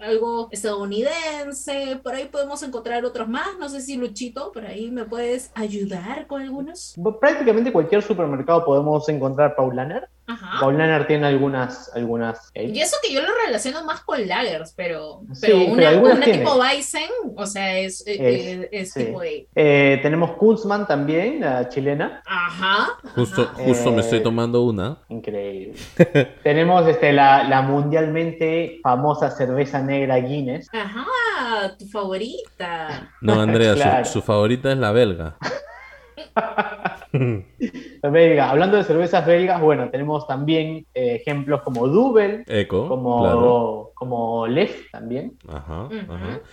algo 0.00 0.48
estadounidense. 0.50 1.98
Por 2.02 2.14
ahí 2.14 2.26
podemos 2.26 2.62
encontrar 2.62 3.04
otros 3.04 3.28
más. 3.28 3.58
No 3.58 3.68
sé 3.68 3.80
si 3.80 3.96
Luchito 3.96 4.52
por 4.52 4.66
ahí 4.66 4.90
me 4.90 5.04
puedes 5.04 5.50
ayudar 5.54 6.26
con 6.26 6.42
algunos? 6.42 6.94
Prácticamente 7.20 7.72
cualquier 7.72 8.02
supermercado 8.02 8.64
podemos 8.64 9.08
encontrar 9.08 9.54
Paulaner. 9.70 10.08
Ajá. 10.26 10.60
Paulaner 10.60 11.06
tiene 11.06 11.26
algunas. 11.26 11.90
algunas 11.94 12.50
y 12.54 12.80
eso 12.80 12.96
que 13.02 13.12
yo 13.12 13.20
lo 13.22 13.28
relaciono 13.46 13.84
más 13.84 14.00
con 14.00 14.26
lagers, 14.26 14.72
pero, 14.76 15.22
pero 15.40 15.64
una, 15.64 16.20
tipo 16.20 16.54
Weizen, 16.54 17.08
o 17.36 17.46
sea, 17.46 17.78
es, 17.78 18.04
eh, 18.06 18.68
es, 18.70 18.94
tipo 18.94 19.20
de. 19.20 19.46
Eh, 19.54 19.98
tenemos 20.02 20.32
Kunzman 20.32 20.86
también, 20.86 21.40
la 21.40 21.68
chilena. 21.68 22.22
Ajá. 22.26 22.88
Justo, 23.14 23.50
justo 23.54 23.92
me 23.92 24.00
estoy 24.00 24.18
eh, 24.18 24.22
tomando 24.22 24.62
una. 24.62 24.98
Increíble. 25.08 25.74
tenemos 26.42 26.86
este, 26.86 27.12
la, 27.12 27.44
la 27.44 27.62
mundialmente 27.62 28.80
famosa 28.82 29.30
cerveza 29.30 29.80
negra 29.80 30.16
Guinness. 30.16 30.68
Ajá, 30.72 31.76
tu 31.76 31.86
favorita. 31.86 33.10
No, 33.20 33.40
Andrea, 33.40 34.04
su, 34.04 34.12
su 34.12 34.22
favorita 34.22 34.72
es 34.72 34.78
la 34.78 34.92
belga. 34.92 35.36
Belga. 38.02 38.50
Hablando 38.50 38.76
de 38.76 38.84
cervezas 38.84 39.26
belgas, 39.26 39.60
bueno, 39.60 39.90
tenemos 39.90 40.26
también 40.26 40.86
eh, 40.94 41.16
ejemplos 41.16 41.62
como 41.62 41.88
Dubel, 41.88 42.44
Eco, 42.46 42.88
como, 42.88 43.90
como 43.94 44.46
Lef 44.46 44.90
también. 44.90 45.36
Ajá, 45.48 45.88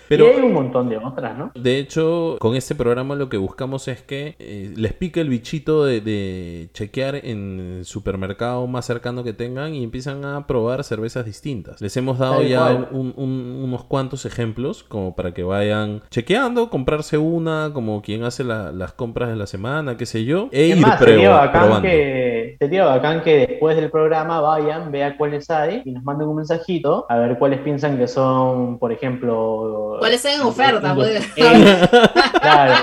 Pero, 0.10 0.28
y 0.28 0.32
hay 0.32 0.42
un 0.42 0.54
montón 0.54 0.90
de 0.90 0.98
otras, 0.98 1.38
¿no? 1.38 1.52
De 1.56 1.80
hecho, 1.80 2.38
con 2.40 2.56
este 2.56 2.76
programa 2.76 3.16
lo 3.16 3.30
que 3.30 3.38
buscamos 3.38 3.88
es 3.88 4.02
que 4.02 4.36
eh, 4.40 4.74
les 4.76 4.94
pique 4.94 5.22
el 5.22 5.30
bichito 5.30 5.86
de, 5.86 6.70
chequear 6.74 7.16
en 7.16 7.78
el 7.78 7.86
supermercado 7.86 8.68
más 8.68 8.86
cercano 8.86 9.24
que 9.24 9.34
tengan 9.34 9.74
y 9.74 9.84
empiezan 9.84 10.26
a 10.26 10.48
probar 10.48 10.84
cervezas 10.84 11.26
distintas. 11.26 11.82
Les 11.82 11.96
hemos 11.98 12.20
dado 12.20 12.42
ya 12.44 12.90
unos 12.92 13.84
cuantos 13.86 14.26
ejemplos 14.26 14.84
como 14.84 15.16
para 15.16 15.34
que 15.34 15.44
vayan 15.44 16.02
chequeando, 16.10 16.70
comprarse 16.70 17.18
una, 17.18 17.72
como 17.74 18.02
quien 18.02 18.24
hace 18.24 18.44
las 18.44 18.94
compras 18.94 19.30
de 19.30 19.36
la 19.36 19.48
semana, 19.48 19.98
qué 19.98 20.06
sé 20.06 20.26
yo, 20.26 20.47
e 20.52 20.68
ir, 20.68 20.82
bacán 20.82 21.82
que 21.82 22.56
sería 22.60 22.86
bacán 22.86 23.22
que 23.24 23.48
después 23.48 23.76
del 23.76 23.90
programa 23.90 24.42
vayan, 24.42 24.92
vean 24.92 25.16
cuáles 25.18 25.50
hay 25.50 25.82
y 25.86 25.92
nos 25.92 26.04
manden 26.04 26.28
un 26.28 26.38
mensajito 26.38 27.06
a 27.10 27.18
ver 27.18 27.38
cuáles 27.38 27.60
piensan 27.62 27.98
que 27.98 28.08
son, 28.08 28.80
por 28.80 28.92
ejemplo, 28.92 29.98
cuáles 30.00 30.24
en 30.26 30.42
oferta, 30.42 30.94
pues. 30.96 31.28
Claro. 32.42 32.74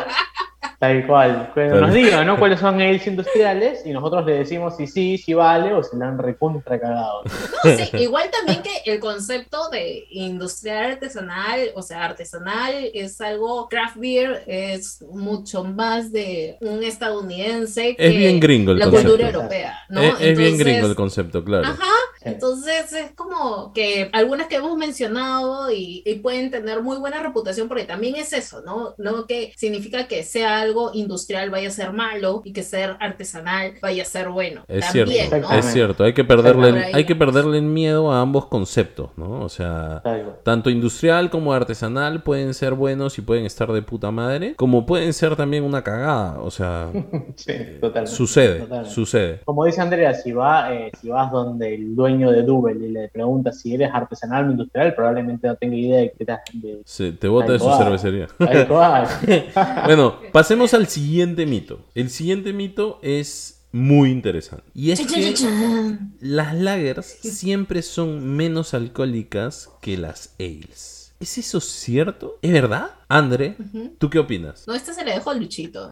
Tal 0.79 1.07
cual. 1.07 1.53
nos 1.57 1.93
digan, 1.93 2.27
¿no? 2.27 2.39
Cuáles 2.39 2.61
son 2.61 2.81
aids 2.81 3.07
industriales 3.07 3.83
y 3.85 3.93
nosotros 3.93 4.25
le 4.27 4.35
decimos 4.35 4.77
si 4.77 4.87
sí, 4.87 5.19
si 5.19 5.35
vale 5.35 5.73
o 5.73 5.83
si 5.83 5.97
la 5.97 6.09
han 6.09 6.19
recontra 6.19 6.79
cagado. 6.79 7.23
No, 7.65 7.77
sí, 7.77 7.91
igual 7.99 8.31
también 8.31 8.63
que 8.63 8.91
el 8.91 9.01
concepto 9.01 9.69
de 9.71 10.07
industrial 10.11 10.93
artesanal, 10.93 11.71
o 11.75 11.83
sea, 11.83 12.05
artesanal 12.05 12.91
es 12.93 13.21
algo, 13.21 13.69
craft 13.69 13.97
beer 13.97 14.45
es 14.47 15.03
mucho 15.03 15.65
más 15.65 16.13
de 16.13 16.59
un 16.61 16.83
estadounidense 16.83 17.97
que 17.97 18.07
es 18.07 18.17
bien 18.17 18.41
gringo 18.41 18.73
el 18.73 18.79
la 18.79 18.91
cultura 18.91 19.29
europea, 19.29 19.79
¿no? 19.89 20.03
Es, 20.03 20.37
bien 20.37 20.59
gringo 20.59 20.87
el 20.87 20.95
concepto, 20.95 21.43
claro. 21.43 21.67
Ajá, 21.67 21.93
entonces 22.23 22.93
es 22.93 23.13
como 23.13 23.73
que 23.73 24.11
algunas 24.13 24.47
que 24.49 24.57
hemos 24.57 24.77
mencionado 24.77 25.71
y, 25.71 26.03
y 26.05 26.17
pueden 26.17 26.51
tener 26.51 26.83
muy 26.83 26.99
buena 26.99 27.23
reputación 27.23 27.69
porque 27.69 27.85
también 27.85 28.17
es 28.17 28.33
eso, 28.33 28.63
¿no? 28.63 28.95
No 28.99 29.27
que 29.27 29.53
significa 29.57 30.07
que 30.07 30.23
sea 30.23 30.54
algo 30.61 30.91
industrial 30.95 31.51
vaya 31.51 31.69
a 31.69 31.71
ser 31.71 31.93
malo 31.93 32.43
y 32.45 32.53
que 32.53 32.63
ser 32.63 32.97
artesanal 33.01 33.75
vaya 33.81 34.03
a 34.03 34.07
ser 34.07 34.29
bueno. 34.29 34.63
Es 34.69 34.87
cierto, 34.87 35.13
es 35.53 35.65
cierto. 35.67 36.05
Hay 36.05 36.13
que 36.13 36.25
perderle, 36.25 36.91
hay 36.93 37.05
que 37.05 37.15
perderle 37.15 37.61
miedo 37.61 38.13
a 38.13 38.21
ambos 38.21 38.47
conceptos, 38.47 39.11
¿no? 39.17 39.41
O 39.43 39.49
sea, 39.49 40.03
tanto 40.43 40.71
industrial 40.71 41.31
como 41.31 41.53
artesanal 41.53 42.23
pueden 42.23 42.55
ser 42.55 42.75
buenos 42.75 43.19
y 43.19 43.23
pueden 43.23 43.45
estar 43.47 43.71
de 43.73 43.83
puta 43.83 44.11
madre, 44.11 44.55
como 44.57 44.87
pueden 44.87 45.13
ser 45.13 45.37
también 45.37 45.65
una 45.65 45.83
cagada. 45.83 46.41
O 46.41 46.51
sea, 46.51 46.91
sucede, 48.07 48.67
sucede. 48.85 49.41
Como 49.45 49.65
dice 49.65 49.81
Andrea, 49.81 50.15
si 50.15 50.33
va, 50.33 50.73
eh, 50.75 50.91
si 51.01 51.09
vas 51.09 51.31
donde 51.31 51.75
el 51.75 51.95
dueño 51.95 52.31
de 52.31 52.43
Double 52.43 52.85
y 52.85 52.91
le 52.91 53.09
preguntas 53.09 53.61
si 53.61 53.75
eres 53.75 53.91
artesanal 53.93 54.49
o 54.49 54.51
industrial, 54.51 54.95
probablemente 54.95 55.47
no 55.47 55.57
tenga 55.57 55.77
idea 55.77 56.01
de 56.01 56.13
que 56.13 56.25
te, 56.25 57.13
te 57.13 57.29
bota 57.29 57.53
de 57.53 57.59
su 57.59 57.71
cervecería. 57.77 58.29
bueno, 59.87 60.15
pasemos 60.45 60.75
al 60.75 60.89
siguiente 60.89 61.47
mito. 61.47 61.87
El 61.95 62.11
siguiente 62.11 62.53
mito 62.53 62.99
es 63.01 63.63
muy 63.73 64.11
interesante. 64.11 64.65
Y 64.75 64.91
es 64.91 65.01
que 65.01 65.35
las 66.21 66.55
lagers 66.55 67.07
siempre 67.07 67.81
son 67.81 68.37
menos 68.37 68.75
alcohólicas 68.75 69.71
que 69.81 69.97
las 69.97 70.35
ales. 70.39 70.94
¿Es 71.25 71.39
eso 71.39 71.59
cierto? 71.59 72.37
¿Es 72.43 72.53
verdad? 72.53 72.91
André, 73.09 73.57
¿tú 73.97 74.11
qué 74.11 74.19
opinas? 74.19 74.69
No, 74.69 74.75
este 74.75 74.93
se 74.93 75.07
le 75.07 75.13
dejó 75.13 75.31
al 75.31 75.39
Luchito. 75.39 75.89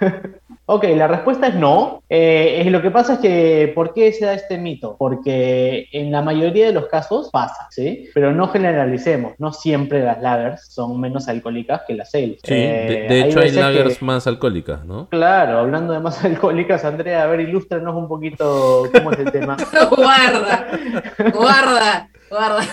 ok, 0.64 0.84
la 0.96 1.08
respuesta 1.08 1.48
es 1.48 1.56
no. 1.56 2.02
Eh, 2.08 2.66
lo 2.70 2.80
que 2.80 2.90
pasa 2.90 3.14
es 3.14 3.18
que, 3.18 3.70
¿por 3.74 3.92
qué 3.92 4.10
se 4.14 4.24
da 4.24 4.32
este 4.32 4.56
mito? 4.56 4.96
Porque 4.98 5.88
en 5.92 6.10
la 6.10 6.22
mayoría 6.22 6.64
de 6.64 6.72
los 6.72 6.86
casos 6.86 7.28
pasa, 7.30 7.66
¿sí? 7.68 8.08
Pero 8.14 8.32
no 8.32 8.48
generalicemos, 8.48 9.34
no 9.36 9.52
siempre 9.52 10.02
las 10.02 10.22
lagers 10.22 10.72
son 10.72 10.98
menos 10.98 11.28
alcohólicas 11.28 11.82
que 11.86 11.92
las 11.92 12.14
ales. 12.14 12.38
Sí, 12.42 12.54
de, 12.54 13.08
eh, 13.08 13.26
hecho 13.26 13.40
hay 13.40 13.50
lagers 13.50 14.00
más 14.00 14.26
alcohólicas, 14.26 14.86
¿no? 14.86 15.06
Claro, 15.10 15.58
hablando 15.58 15.92
de 15.92 16.00
más 16.00 16.24
alcohólicas, 16.24 16.82
Andrea, 16.86 17.24
a 17.24 17.26
ver, 17.26 17.40
ilústranos 17.40 17.94
un 17.94 18.08
poquito 18.08 18.88
cómo 18.90 19.12
es 19.12 19.18
el 19.18 19.32
tema. 19.32 19.58
guarda, 19.90 20.66
guarda, 21.34 22.08
guarda. 22.30 22.64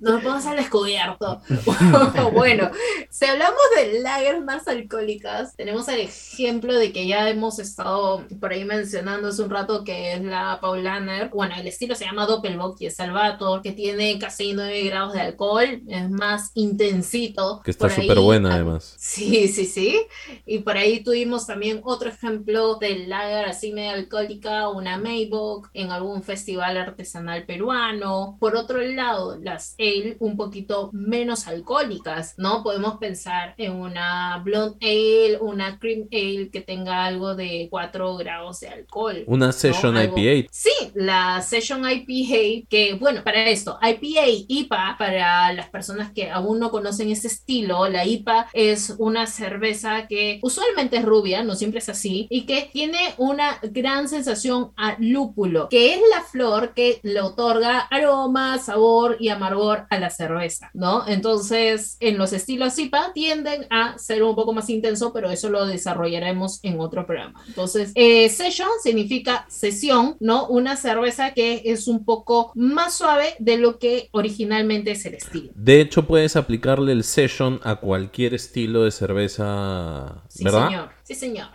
Nos 0.00 0.22
vamos 0.22 0.46
al 0.46 0.56
descubierto. 0.56 1.40
bueno, 2.32 2.70
si 3.10 3.24
hablamos 3.24 3.60
de 3.76 4.00
lagers 4.00 4.42
más 4.42 4.66
alcohólicas, 4.68 5.56
tenemos 5.56 5.88
el 5.88 6.00
ejemplo 6.00 6.74
de 6.74 6.92
que 6.92 7.06
ya 7.06 7.28
hemos 7.28 7.58
estado 7.58 8.24
por 8.40 8.52
ahí 8.52 8.64
mencionando 8.64 9.28
hace 9.28 9.42
un 9.42 9.50
rato 9.50 9.84
que 9.84 10.14
es 10.14 10.22
la 10.22 10.58
Paulaner. 10.60 11.30
Bueno, 11.30 11.54
el 11.56 11.66
estilo 11.66 11.94
se 11.94 12.04
llama 12.04 12.26
Doppelbock 12.26 12.80
y 12.80 12.86
es 12.86 12.96
Salvator, 12.96 13.62
que 13.62 13.72
tiene 13.72 14.18
casi 14.18 14.52
9 14.52 14.84
grados 14.84 15.14
de 15.14 15.20
alcohol, 15.20 15.82
es 15.88 16.10
más 16.10 16.50
intensito. 16.54 17.60
Que 17.64 17.70
está 17.70 17.90
súper 17.90 18.18
buena 18.20 18.54
además. 18.54 18.94
Sí, 18.98 19.48
sí, 19.48 19.66
sí. 19.66 20.06
Y 20.46 20.60
por 20.60 20.76
ahí 20.76 21.02
tuvimos 21.02 21.46
también 21.46 21.80
otro 21.84 22.08
ejemplo 22.08 22.76
de 22.76 23.06
lager 23.06 23.46
así 23.46 23.72
medio 23.72 23.92
alcohólica, 23.92 24.68
una 24.68 24.98
Maybach 24.98 25.70
en 25.72 25.90
algún 25.90 26.22
festival 26.22 26.76
artesanal 26.76 27.44
peruano. 27.44 28.36
Por 28.40 28.56
otro 28.56 28.80
lado, 28.80 29.38
las 29.40 29.73
ale 29.78 30.16
un 30.20 30.36
poquito 30.36 30.90
menos 30.92 31.46
alcohólicas, 31.46 32.34
¿no? 32.38 32.62
Podemos 32.62 32.98
pensar 32.98 33.54
en 33.58 33.72
una 33.72 34.40
blonde 34.44 34.76
ale, 34.80 35.38
una 35.40 35.78
cream 35.78 36.08
ale 36.12 36.50
que 36.50 36.60
tenga 36.60 37.04
algo 37.04 37.34
de 37.34 37.68
4 37.70 38.16
grados 38.16 38.60
de 38.60 38.68
alcohol. 38.68 39.24
Una 39.26 39.52
session 39.52 39.96
IPA. 39.96 40.48
Sí, 40.50 40.70
la 40.94 41.42
session 41.42 41.82
IPA, 41.88 42.66
que 42.68 42.96
bueno, 42.98 43.22
para 43.24 43.48
esto, 43.48 43.78
IPA, 43.82 44.26
IPA, 44.48 44.96
para 44.98 45.52
las 45.52 45.68
personas 45.68 46.12
que 46.12 46.30
aún 46.30 46.58
no 46.58 46.70
conocen 46.70 47.10
ese 47.10 47.28
estilo, 47.28 47.88
la 47.88 48.06
IPA 48.06 48.48
es 48.52 48.94
una 48.98 49.26
cerveza 49.26 50.06
que 50.06 50.38
usualmente 50.42 50.98
es 50.98 51.04
rubia, 51.04 51.42
no 51.42 51.54
siempre 51.54 51.78
es 51.78 51.88
así, 51.88 52.26
y 52.30 52.46
que 52.46 52.68
tiene 52.72 53.14
una 53.18 53.58
gran 53.62 54.08
sensación 54.08 54.72
a 54.76 54.96
lúpulo, 54.98 55.68
que 55.68 55.94
es 55.94 56.00
la 56.10 56.22
flor 56.22 56.74
que 56.74 57.00
le 57.02 57.20
otorga 57.20 57.80
aroma, 57.80 58.58
sabor 58.58 59.16
y 59.18 59.28
amargor 59.28 59.63
a 59.72 59.98
la 59.98 60.10
cerveza, 60.10 60.70
¿no? 60.74 61.06
Entonces, 61.06 61.96
en 62.00 62.18
los 62.18 62.32
estilos 62.32 62.78
IPA 62.78 63.12
tienden 63.12 63.66
a 63.70 63.98
ser 63.98 64.22
un 64.22 64.34
poco 64.34 64.52
más 64.52 64.68
intenso, 64.70 65.12
pero 65.12 65.30
eso 65.30 65.48
lo 65.48 65.66
desarrollaremos 65.66 66.60
en 66.62 66.80
otro 66.80 67.06
programa. 67.06 67.42
Entonces, 67.46 67.92
eh, 67.94 68.28
session 68.28 68.68
significa 68.82 69.46
sesión, 69.48 70.16
¿no? 70.20 70.46
Una 70.46 70.76
cerveza 70.76 71.32
que 71.32 71.62
es 71.64 71.88
un 71.88 72.04
poco 72.04 72.52
más 72.54 72.94
suave 72.94 73.34
de 73.38 73.58
lo 73.58 73.78
que 73.78 74.08
originalmente 74.12 74.92
es 74.92 75.04
el 75.06 75.14
estilo. 75.14 75.50
De 75.54 75.80
hecho, 75.80 76.06
puedes 76.06 76.36
aplicarle 76.36 76.92
el 76.92 77.04
session 77.04 77.60
a 77.62 77.76
cualquier 77.76 78.34
estilo 78.34 78.84
de 78.84 78.90
cerveza, 78.90 80.22
¿verdad? 80.40 80.68
señor. 80.68 80.88
Sí, 81.04 81.14
señor. 81.14 81.48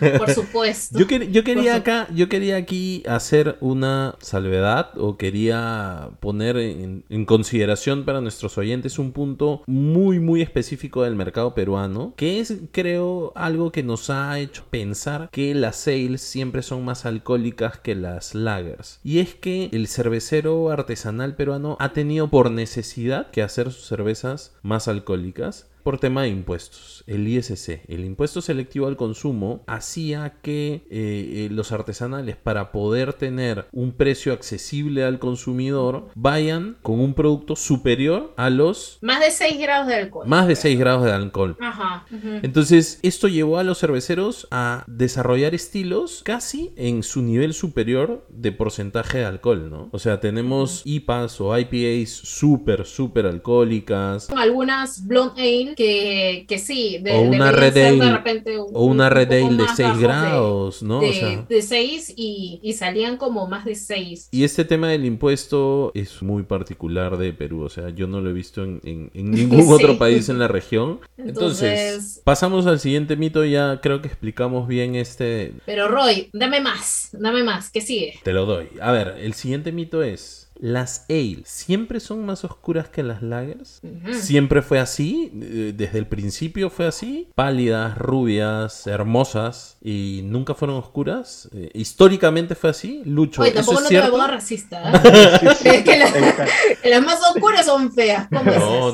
Por 0.18 0.30
supuesto. 0.30 0.98
Yo, 0.98 1.06
yo 1.06 1.44
quería 1.44 1.76
acá, 1.76 2.08
yo 2.14 2.28
quería 2.28 2.56
aquí 2.56 3.02
hacer 3.08 3.56
una 3.60 4.16
salvedad 4.20 4.90
o 4.98 5.16
quería 5.16 6.10
poner 6.20 6.58
en, 6.58 7.02
en, 7.08 7.24
consideración 7.24 8.04
para 8.04 8.20
nuestros 8.20 8.58
oyentes 8.58 8.98
un 8.98 9.12
punto 9.12 9.62
muy, 9.66 10.20
muy 10.20 10.42
específico 10.42 11.04
del 11.04 11.16
mercado 11.16 11.54
peruano, 11.54 12.12
que 12.18 12.38
es, 12.38 12.54
creo, 12.70 13.32
algo 13.34 13.72
que 13.72 13.82
nos 13.82 14.10
ha 14.10 14.38
hecho 14.38 14.66
pensar 14.68 15.30
que 15.32 15.54
las 15.54 15.76
sales 15.76 16.20
siempre 16.20 16.60
son 16.60 16.84
más 16.84 17.06
alcohólicas 17.06 17.78
que 17.78 17.94
las 17.94 18.34
lagers. 18.34 19.00
Y 19.02 19.20
es 19.20 19.34
que 19.34 19.70
el 19.72 19.88
cervecero 19.88 20.70
artesanal 20.70 21.34
peruano 21.34 21.78
ha 21.80 21.94
tenido 21.94 22.28
por 22.28 22.50
necesidad 22.50 23.30
que 23.30 23.40
hacer 23.40 23.72
sus 23.72 23.86
cervezas 23.86 24.54
más 24.60 24.86
alcohólicas 24.86 25.71
por 25.82 25.98
tema 25.98 26.22
de 26.22 26.28
impuestos. 26.28 27.04
El 27.06 27.26
ISC, 27.26 27.80
el 27.88 28.04
impuesto 28.04 28.40
selectivo 28.40 28.86
al 28.86 28.96
consumo, 28.96 29.62
hacía 29.66 30.34
que 30.42 30.86
eh, 30.90 31.46
eh, 31.46 31.48
los 31.50 31.72
artesanales 31.72 32.36
para 32.36 32.72
poder 32.72 33.12
tener 33.14 33.66
un 33.72 33.92
precio 33.92 34.32
accesible 34.32 35.04
al 35.04 35.18
consumidor 35.18 36.08
vayan 36.14 36.76
con 36.82 37.00
un 37.00 37.14
producto 37.14 37.56
superior 37.56 38.32
a 38.36 38.50
los... 38.50 38.98
Más 39.00 39.20
de 39.20 39.30
6 39.30 39.58
grados 39.60 39.86
de 39.88 39.94
alcohol. 39.96 40.26
Más 40.26 40.46
de 40.46 40.56
6 40.56 40.78
grados 40.78 41.04
de 41.04 41.12
alcohol. 41.12 41.56
Ajá. 41.60 42.06
Entonces, 42.42 42.98
esto 43.02 43.28
llevó 43.28 43.58
a 43.58 43.64
los 43.64 43.78
cerveceros 43.78 44.46
a 44.50 44.84
desarrollar 44.86 45.54
estilos 45.54 46.22
casi 46.24 46.72
en 46.76 47.02
su 47.02 47.22
nivel 47.22 47.54
superior 47.54 48.26
de 48.28 48.52
porcentaje 48.52 49.18
de 49.18 49.24
alcohol, 49.24 49.70
¿no? 49.70 49.88
O 49.92 49.98
sea, 49.98 50.20
tenemos 50.20 50.82
IPAs 50.84 51.40
o 51.40 51.56
IPAs 51.56 52.10
súper, 52.10 52.86
súper 52.86 53.26
alcohólicas. 53.26 54.30
Algunas 54.30 55.06
blonde 55.06 55.42
ale 55.42 55.71
que, 55.74 56.44
que 56.48 56.58
sí, 56.58 56.98
de, 57.02 57.12
o 57.12 57.22
una 57.22 57.52
red 57.52 57.72
de 57.72 58.12
repente 58.12 58.58
o 58.58 58.84
una 58.84 59.08
red 59.08 59.28
de 59.28 59.66
6 59.76 59.98
grados, 59.98 60.82
¿no? 60.82 61.00
De, 61.00 61.62
6 61.62 62.14
y, 62.16 62.60
y, 62.62 62.72
salían 62.74 63.16
como 63.16 63.46
más 63.46 63.64
de 63.64 63.74
6. 63.74 64.28
Y 64.30 64.44
este 64.44 64.64
tema 64.64 64.88
del 64.88 65.04
impuesto 65.04 65.92
es 65.94 66.22
muy 66.22 66.42
particular 66.42 67.16
de 67.16 67.32
Perú, 67.32 67.62
o 67.62 67.68
sea, 67.68 67.90
yo 67.90 68.06
no 68.06 68.20
lo 68.20 68.30
he 68.30 68.32
visto 68.32 68.62
en, 68.62 68.80
en, 68.82 69.30
ningún 69.30 69.66
otro 69.72 69.98
país 69.98 70.28
en 70.28 70.38
la 70.38 70.48
región. 70.48 71.00
Entonces, 71.16 72.20
pasamos 72.24 72.66
al 72.66 72.80
siguiente 72.80 73.16
mito, 73.16 73.44
ya 73.44 73.80
creo 73.80 74.02
que 74.02 74.08
explicamos 74.08 74.68
bien 74.68 74.94
este... 74.94 75.54
Pero 75.66 75.88
Roy, 75.88 76.30
dame 76.32 76.60
más, 76.60 77.10
dame 77.12 77.42
más, 77.42 77.70
¿qué 77.70 77.80
sigue? 77.80 78.14
Te 78.22 78.32
lo 78.32 78.46
doy. 78.46 78.68
A 78.80 78.92
ver, 78.92 79.16
el 79.20 79.34
siguiente 79.34 79.72
mito 79.72 80.02
es 80.02 80.41
las 80.58 81.06
ale 81.08 81.42
siempre 81.44 82.00
son 82.00 82.24
más 82.24 82.44
oscuras 82.44 82.88
que 82.88 83.02
las 83.02 83.22
lagers. 83.22 83.80
Siempre 84.12 84.62
fue 84.62 84.78
así, 84.78 85.32
eh, 85.34 85.72
desde 85.76 85.98
el 85.98 86.06
principio 86.06 86.70
fue 86.70 86.86
así. 86.86 87.28
Pálidas, 87.34 87.98
rubias, 87.98 88.86
hermosas 88.86 89.76
y 89.82 90.20
nunca 90.24 90.54
fueron 90.54 90.76
oscuras. 90.76 91.48
Eh, 91.54 91.70
históricamente 91.74 92.54
fue 92.54 92.70
así. 92.70 93.02
Lucho. 93.04 93.42
Oye, 93.42 93.52
tampoco 93.52 93.80
no 93.80 93.88
te 93.88 94.00
me 94.00 94.26
racista. 94.28 94.92
¿eh? 94.92 95.40
es 95.64 95.82
que 95.82 95.98
las 96.90 97.04
más 97.04 97.20
oscuras 97.30 97.66
son 97.66 97.92
feas. 97.92 98.28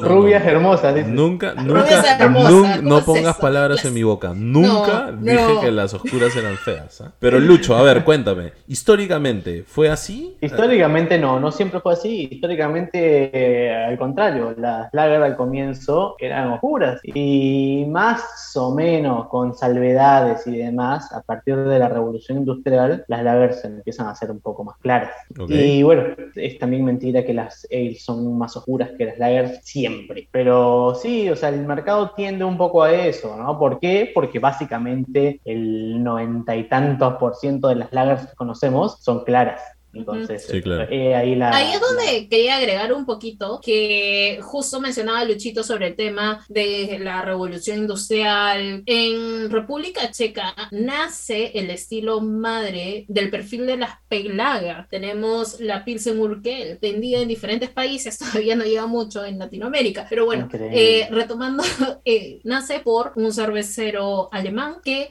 rubias 0.00 0.44
hermosas. 0.46 1.06
Nunca, 1.06 1.54
nunca, 1.54 2.80
no 2.82 3.04
pongas 3.04 3.36
palabras 3.36 3.84
en 3.84 3.94
mi 3.94 4.02
boca. 4.02 4.32
Nunca 4.34 5.12
dije 5.12 5.60
que 5.60 5.70
las 5.70 5.94
oscuras 5.94 6.34
eran 6.36 6.56
feas. 6.56 7.02
Pero 7.18 7.38
Lucho, 7.38 7.76
a 7.76 7.82
ver, 7.82 8.04
cuéntame. 8.04 8.52
Históricamente, 8.66 9.64
¿fue 9.66 9.88
así? 9.90 10.36
Históricamente 10.40 11.18
no, 11.18 11.38
no 11.40 11.47
siempre 11.50 11.80
fue 11.80 11.92
así. 11.94 12.28
Históricamente, 12.30 13.30
eh, 13.32 13.74
al 13.74 13.98
contrario, 13.98 14.54
las 14.56 14.88
lager 14.92 15.22
al 15.22 15.36
comienzo 15.36 16.16
eran 16.18 16.52
oscuras. 16.52 17.00
Y 17.04 17.86
más 17.88 18.52
o 18.56 18.74
menos 18.74 19.28
con 19.28 19.54
salvedades 19.54 20.46
y 20.46 20.56
demás, 20.56 21.12
a 21.12 21.22
partir 21.22 21.56
de 21.56 21.78
la 21.78 21.88
revolución 21.88 22.38
industrial, 22.38 23.04
las 23.08 23.22
lagers 23.22 23.64
empiezan 23.64 24.08
a 24.08 24.14
ser 24.14 24.30
un 24.30 24.40
poco 24.40 24.64
más 24.64 24.76
claras. 24.78 25.10
Y 25.48 25.82
bueno, 25.82 26.14
es 26.34 26.58
también 26.58 26.84
mentira 26.84 27.24
que 27.24 27.34
las 27.34 27.66
ales 27.70 28.04
son 28.04 28.36
más 28.38 28.56
oscuras 28.56 28.90
que 28.96 29.06
las 29.06 29.18
lagers 29.18 29.60
siempre. 29.62 30.28
Pero 30.30 30.94
sí, 30.94 31.28
o 31.30 31.36
sea, 31.36 31.48
el 31.50 31.66
mercado 31.66 32.10
tiende 32.10 32.44
un 32.44 32.56
poco 32.56 32.82
a 32.82 32.92
eso, 32.92 33.36
¿no? 33.36 33.58
¿Por 33.58 33.80
qué? 33.80 34.10
Porque 34.14 34.38
básicamente 34.38 35.40
el 35.44 36.02
noventa 36.02 36.56
y 36.56 36.64
tantos 36.64 37.14
por 37.14 37.34
ciento 37.36 37.68
de 37.68 37.76
las 37.76 37.92
lagers 37.92 38.26
que 38.26 38.36
conocemos 38.36 39.02
son 39.02 39.24
claras. 39.24 39.60
Entonces, 39.92 40.46
eh, 40.52 41.14
ahí, 41.14 41.32
es 41.72 41.80
donde 41.80 42.28
quería 42.28 42.56
agregar 42.56 42.92
un 42.92 43.06
poquito 43.06 43.60
que 43.62 44.38
justo 44.42 44.80
mencionaba 44.80 45.24
Luchito 45.24 45.64
sobre 45.64 45.88
el 45.88 45.96
tema 45.96 46.44
de 46.48 46.98
la 47.00 47.22
revolución 47.22 47.78
industrial. 47.78 48.82
En 48.84 49.50
República 49.50 50.10
Checa 50.10 50.54
nace 50.70 51.52
el 51.54 51.70
estilo 51.70 52.20
madre 52.20 53.06
del 53.08 53.30
perfil 53.30 53.66
de 53.66 53.78
las 53.78 53.92
Peglager. 54.08 54.86
Tenemos 54.90 55.58
la 55.60 55.84
Pilsen 55.84 56.20
Urquell, 56.20 56.78
vendida 56.80 57.20
en 57.20 57.28
diferentes 57.28 57.70
países, 57.70 58.18
todavía 58.18 58.56
no 58.56 58.64
llega 58.64 58.86
mucho 58.86 59.24
en 59.24 59.38
Latinoamérica, 59.38 60.06
pero 60.08 60.26
bueno, 60.26 60.48
eh, 60.52 61.08
retomando, 61.10 61.64
eh, 62.04 62.40
nace 62.44 62.80
por 62.80 63.12
un 63.16 63.32
cervecero 63.32 64.28
alemán 64.32 64.76
que 64.84 65.10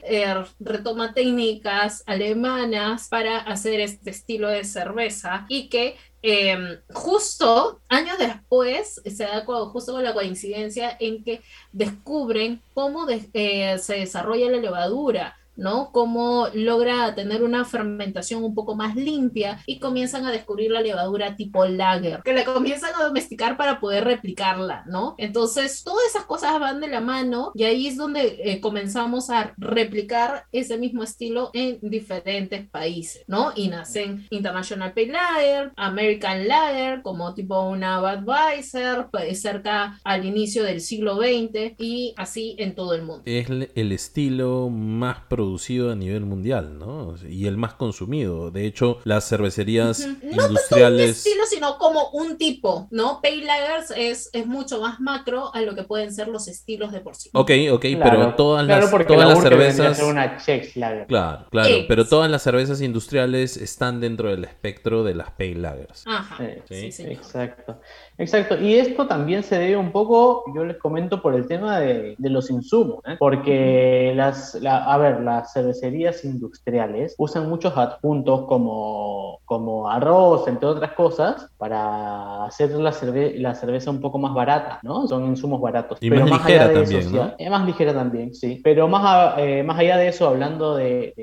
retoma 0.60 1.14
técnicas 1.14 2.04
alemanas 2.06 3.08
para 3.10 3.38
hacer 3.40 3.80
este 3.80 4.12
estilo 4.12 4.50
de 4.50 4.67
cerveza 4.68 5.46
y 5.50 5.70
que 5.70 5.98
em, 6.22 6.80
justo 6.94 7.82
años 7.90 8.18
después 8.20 9.02
se 9.04 9.24
da 9.24 9.44
justo 9.46 9.94
con 9.94 10.04
la 10.04 10.14
coincidencia 10.14 10.96
en 11.00 11.24
que 11.24 11.42
descubren 11.72 12.62
cómo 12.74 13.08
eh, 13.10 13.78
se 13.80 13.94
desarrolla 13.96 14.52
la 14.52 14.58
levadura 14.58 15.36
¿no? 15.58 15.92
Cómo 15.92 16.48
logra 16.54 17.14
tener 17.16 17.44
una 17.44 17.66
fermentación 17.66 18.44
un 18.44 18.56
poco 18.56 18.76
más 18.76 18.96
limpia 18.96 19.60
y 19.66 19.80
comienzan 19.80 20.26
a 20.26 20.32
descubrir 20.32 20.72
la 20.72 20.82
levadura 20.82 21.36
tipo 21.36 21.66
lager, 21.66 22.22
que 22.24 22.34
la 22.34 22.46
comienzan 22.46 22.92
a 22.96 23.04
domesticar 23.04 23.58
para 23.58 23.80
poder 23.80 24.06
replicarla, 24.06 24.86
¿no? 24.88 25.16
Entonces, 25.18 25.84
todas 25.84 26.06
esas 26.10 26.26
cosas 26.26 26.60
van 26.60 26.80
de 26.80 26.88
la 26.88 27.02
mano 27.02 27.52
y 27.56 27.64
ahí 27.64 27.88
es 27.88 27.98
donde 27.98 28.40
eh, 28.44 28.62
comenzamos 28.62 29.30
a 29.30 29.54
replicar 29.58 30.46
ese 30.52 30.78
mismo 30.78 31.04
estilo 31.04 31.50
en 31.54 31.80
diferentes 31.82 32.68
países, 32.70 33.24
¿no? 33.28 33.52
Y 33.56 33.68
nacen 33.70 34.28
International 34.30 34.94
Pale 34.94 35.08
Lager, 35.12 35.72
American 35.76 36.48
Lager, 36.48 37.02
como 37.02 37.34
tipo 37.34 37.68
una 37.68 38.00
Budweiser, 38.00 39.08
pues, 39.12 39.42
cerca 39.42 40.00
al 40.04 40.26
inicio 40.26 40.64
del 40.64 40.82
siglo 40.82 41.18
XX 41.18 41.74
y 41.80 42.14
así 42.18 42.56
en 42.60 42.76
todo 42.76 42.94
el 42.94 43.02
mundo. 43.02 43.24
Es 43.26 43.50
el 43.50 43.92
estilo 43.92 44.70
más 44.70 45.20
producido 45.28 45.47
producido 45.48 45.92
a 45.92 45.96
nivel 45.96 46.26
mundial, 46.26 46.78
¿no? 46.78 47.16
Y 47.26 47.48
el 47.48 47.56
más 47.56 47.74
consumido. 47.74 48.52
De 48.52 48.66
hecho, 48.66 49.00
las 49.06 49.30
cervecerías 49.30 50.02
industriales... 50.22 50.98
No 51.00 51.04
un 51.04 51.10
estilo, 51.10 51.44
sino 51.50 51.78
como 51.78 52.10
un 52.10 52.38
tipo, 52.38 52.90
¿no? 52.92 53.22
Pale 53.22 53.46
Lagers 53.46 53.92
es, 53.96 54.30
es 54.34 54.46
mucho 54.46 54.82
más 54.82 55.00
macro 55.00 55.56
a 55.56 55.62
lo 55.62 55.74
que 55.74 55.84
pueden 55.84 56.14
ser 56.14 56.28
los 56.28 56.50
estilos 56.50 56.92
de 56.92 57.00
por 57.00 57.16
sí. 57.16 57.30
Ok, 57.34 57.52
ok, 57.72 57.86
pero 58.04 58.36
todas 58.36 58.68
las, 58.68 58.92
todas 59.08 59.30
las 59.30 59.42
cervezas... 59.42 60.00
Una 60.02 60.38
claro, 60.74 61.48
claro, 61.50 61.86
pero 61.88 62.06
todas 62.06 62.30
las 62.30 62.42
cervezas 62.42 62.82
industriales 62.82 63.56
están 63.56 64.02
dentro 64.02 64.30
del 64.30 64.44
espectro 64.44 65.06
de 65.06 65.16
las 65.16 65.32
Pale 65.32 65.56
Lagers. 65.56 66.04
Ajá, 66.06 66.38
sí, 66.68 66.92
sí, 66.92 67.04
Exacto. 67.04 67.80
Exacto, 68.18 68.60
y 68.60 68.76
esto 68.76 69.06
también 69.06 69.44
se 69.44 69.60
debe 69.60 69.78
un 69.78 69.92
poco, 69.92 70.44
yo 70.56 70.66
les 70.66 70.78
comento, 70.78 71.22
por 71.22 71.36
el 71.36 71.48
tema 71.48 71.80
de, 71.80 72.16
los 72.20 72.50
insumos, 72.50 73.04
¿eh? 73.06 73.16
porque 73.20 74.14
las, 74.16 74.58
a 74.66 74.98
ver, 74.98 75.22
las 75.22 75.54
cervecerías 75.54 76.26
industriales 76.26 77.16
usan 77.18 77.48
muchos 77.48 77.78
adjuntos 77.78 78.46
como, 78.48 79.40
como 79.46 79.90
arroz, 79.90 80.48
entre 80.48 80.68
otras 80.68 80.94
cosas, 80.94 81.50
para 81.58 82.46
hacer 82.46 82.72
la, 82.72 82.94
la 83.36 83.56
cerveza 83.56 83.92
un 83.92 84.02
poco 84.02 84.18
más 84.18 84.34
barata, 84.34 84.80
¿no? 84.82 85.08
Son 85.08 85.26
insumos 85.26 85.62
baratos. 85.62 86.00
Y 86.02 86.10
más, 86.10 86.30
ligera 86.30 86.74
también, 86.74 87.12
¿no? 87.12 87.34
Es 87.38 87.50
más 87.50 87.66
ligera 87.66 87.94
también, 87.94 88.34
sí. 88.34 88.62
Pero 88.64 88.88
más, 88.88 89.36
eh, 89.38 89.64
más 89.64 89.78
allá 89.78 89.98
de 89.98 90.08
eso, 90.08 90.28
hablando 90.28 90.76
de, 90.76 91.14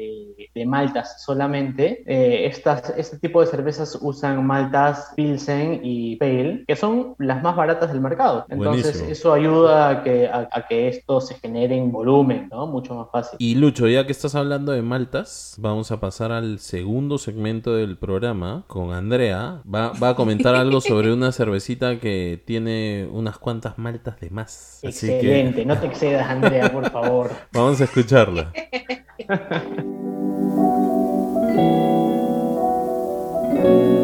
de, 0.54 0.66
maltas 0.66 1.22
solamente, 1.22 2.02
eh, 2.06 2.46
estas, 2.46 2.94
este 2.96 3.18
tipo 3.18 3.40
de 3.40 3.46
cervezas 3.48 3.98
usan 4.00 4.46
maltas 4.46 5.12
Pilsen 5.16 5.80
y 5.82 6.16
Pale, 6.16 6.64
que 6.66 6.76
son 6.76 6.83
son 6.84 7.14
las 7.18 7.42
más 7.42 7.56
baratas 7.56 7.90
del 7.90 8.02
mercado. 8.02 8.44
Entonces 8.50 9.00
eso 9.08 9.32
ayuda 9.32 9.88
a 9.88 10.02
que, 10.02 10.28
a, 10.28 10.66
que 10.68 10.88
esto 10.88 11.18
se 11.22 11.34
genere 11.36 11.76
en 11.76 11.90
volumen, 11.90 12.48
¿no? 12.50 12.66
Mucho 12.66 12.94
más 12.94 13.08
fácil. 13.10 13.38
Y 13.40 13.54
Lucho, 13.54 13.88
ya 13.88 14.04
que 14.04 14.12
estás 14.12 14.34
hablando 14.34 14.72
de 14.72 14.82
maltas, 14.82 15.54
vamos 15.58 15.90
a 15.92 16.00
pasar 16.00 16.30
al 16.30 16.58
segundo 16.58 17.16
segmento 17.16 17.74
del 17.74 17.96
programa 17.96 18.64
con 18.66 18.92
Andrea. 18.92 19.62
Va, 19.66 19.92
a 20.10 20.14
comentar 20.14 20.54
algo 20.54 20.82
sobre 20.82 21.10
una 21.10 21.32
cervecita 21.38 21.98
que 21.98 22.42
tiene 22.44 23.08
unas 23.10 23.38
cuantas 23.38 23.78
maltas 23.78 24.20
de 24.20 24.28
más. 24.28 24.80
Excelente, 24.82 25.64
no 25.64 25.78
te 25.78 25.86
excedas 25.86 26.28
Andrea, 26.28 26.70
por 26.70 26.90
favor. 26.90 27.30
vamos 27.52 27.80
a 27.80 27.84
escucharla. 27.84 28.52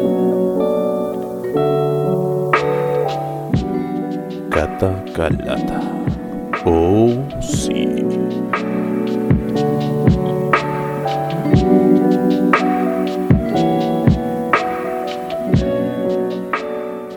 Calata. 4.51 5.81
Oh, 6.65 7.09
sí. 7.41 7.87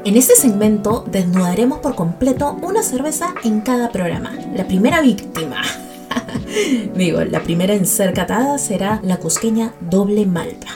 En 0.05 0.17
este 0.17 0.37
segmento 0.37 1.05
desnudaremos 1.09 1.81
por 1.81 1.97
completo 1.97 2.57
una 2.63 2.85
cerveza 2.85 3.35
en 3.43 3.63
cada 3.63 3.91
programa. 3.91 4.33
La 4.55 4.69
primera 4.69 5.01
víctima. 5.01 5.63
Digo, 6.95 7.25
la 7.25 7.43
primera 7.43 7.75
en 7.75 7.87
ser 7.87 8.15
catada 8.15 8.59
será 8.59 9.01
la 9.03 9.17
cusqueña 9.17 9.75
doble 9.81 10.25
malta. 10.25 10.69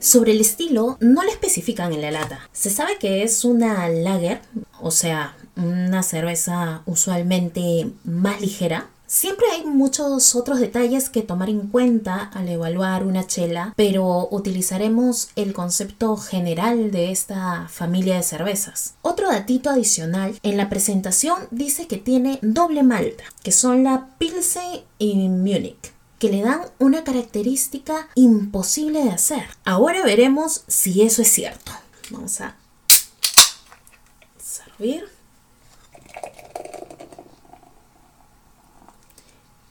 Sobre 0.00 0.32
el 0.32 0.40
estilo, 0.40 0.96
no 1.00 1.22
le 1.22 1.30
especifican 1.30 1.92
en 1.92 2.00
la 2.00 2.10
lata. 2.10 2.48
Se 2.52 2.70
sabe 2.70 2.96
que 2.98 3.22
es 3.22 3.44
una 3.44 3.88
lager, 3.90 4.40
o 4.80 4.90
sea, 4.90 5.36
una 5.56 6.02
cerveza 6.02 6.82
usualmente 6.86 7.90
más 8.04 8.40
ligera, 8.40 8.88
Siempre 9.10 9.46
hay 9.50 9.64
muchos 9.64 10.36
otros 10.36 10.60
detalles 10.60 11.10
que 11.10 11.22
tomar 11.22 11.50
en 11.50 11.66
cuenta 11.66 12.30
al 12.32 12.48
evaluar 12.48 13.04
una 13.04 13.26
chela, 13.26 13.74
pero 13.74 14.28
utilizaremos 14.30 15.30
el 15.34 15.52
concepto 15.52 16.16
general 16.16 16.92
de 16.92 17.10
esta 17.10 17.66
familia 17.68 18.14
de 18.14 18.22
cervezas. 18.22 18.94
Otro 19.02 19.28
datito 19.28 19.68
adicional, 19.68 20.38
en 20.44 20.56
la 20.56 20.68
presentación 20.68 21.38
dice 21.50 21.88
que 21.88 21.96
tiene 21.96 22.38
doble 22.40 22.84
malta, 22.84 23.24
que 23.42 23.50
son 23.50 23.82
la 23.82 24.10
Pilsen 24.18 24.82
y 25.00 25.28
Munich 25.28 25.92
que 26.20 26.28
le 26.28 26.42
dan 26.42 26.60
una 26.78 27.02
característica 27.02 28.08
imposible 28.14 29.02
de 29.02 29.10
hacer. 29.10 29.42
Ahora 29.64 30.04
veremos 30.04 30.64
si 30.68 31.02
eso 31.02 31.22
es 31.22 31.28
cierto. 31.28 31.72
Vamos 32.10 32.40
a 32.42 32.54
servir. 34.38 35.08